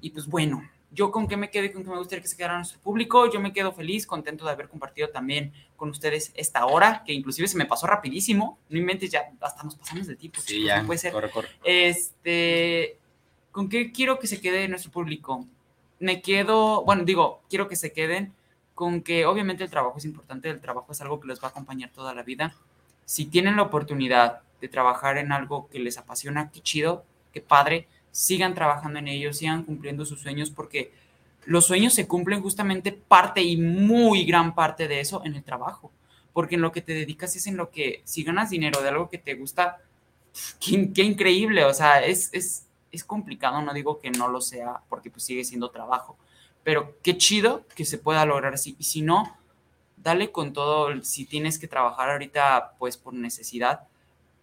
[0.00, 2.56] Y pues bueno, yo con qué me quedé, con qué me gustaría que se quedara
[2.56, 3.30] nuestro público.
[3.30, 7.46] Yo me quedo feliz, contento de haber compartido también con ustedes esta hora, que inclusive
[7.48, 8.58] se me pasó rapidísimo.
[8.68, 10.40] No inventes, ya hasta nos pasamos de tiempo.
[10.40, 10.80] Sí, ya.
[10.80, 11.12] No puede ser.
[11.12, 11.48] Corre, corre.
[11.64, 12.98] Este,
[13.52, 15.46] ¿con qué quiero que se quede nuestro público?
[16.00, 18.32] Me quedo, bueno, digo, quiero que se queden
[18.74, 21.50] con que obviamente el trabajo es importante, el trabajo es algo que les va a
[21.50, 22.54] acompañar toda la vida.
[23.04, 27.88] Si tienen la oportunidad de trabajar en algo que les apasiona, qué chido, qué padre,
[28.10, 30.92] sigan trabajando en ello, sigan cumpliendo sus sueños porque
[31.46, 35.90] los sueños se cumplen justamente parte y muy gran parte de eso en el trabajo,
[36.32, 39.08] porque en lo que te dedicas es en lo que, si ganas dinero de algo
[39.08, 39.78] que te gusta,
[40.60, 44.80] qué, qué increíble, o sea, es, es, es complicado, no digo que no lo sea,
[44.88, 46.16] porque pues sigue siendo trabajo,
[46.62, 49.36] pero qué chido que se pueda lograr así, y si no,
[49.96, 53.88] dale con todo, si tienes que trabajar ahorita pues por necesidad,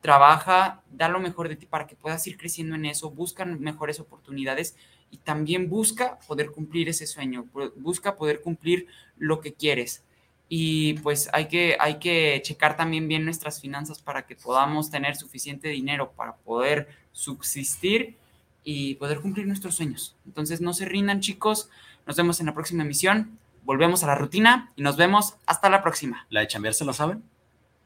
[0.07, 3.99] trabaja, da lo mejor de ti para que puedas ir creciendo en eso, busca mejores
[3.99, 4.77] oportunidades
[5.11, 7.45] y también busca poder cumplir ese sueño,
[7.75, 8.87] busca poder cumplir
[9.17, 10.05] lo que quieres.
[10.47, 15.17] Y pues hay que, hay que checar también bien nuestras finanzas para que podamos tener
[15.17, 18.15] suficiente dinero para poder subsistir
[18.63, 20.15] y poder cumplir nuestros sueños.
[20.25, 21.69] Entonces no se rindan chicos,
[22.05, 25.83] nos vemos en la próxima emisión, volvemos a la rutina y nos vemos hasta la
[25.83, 26.25] próxima.
[26.29, 27.23] ¿La de chambear se la saben?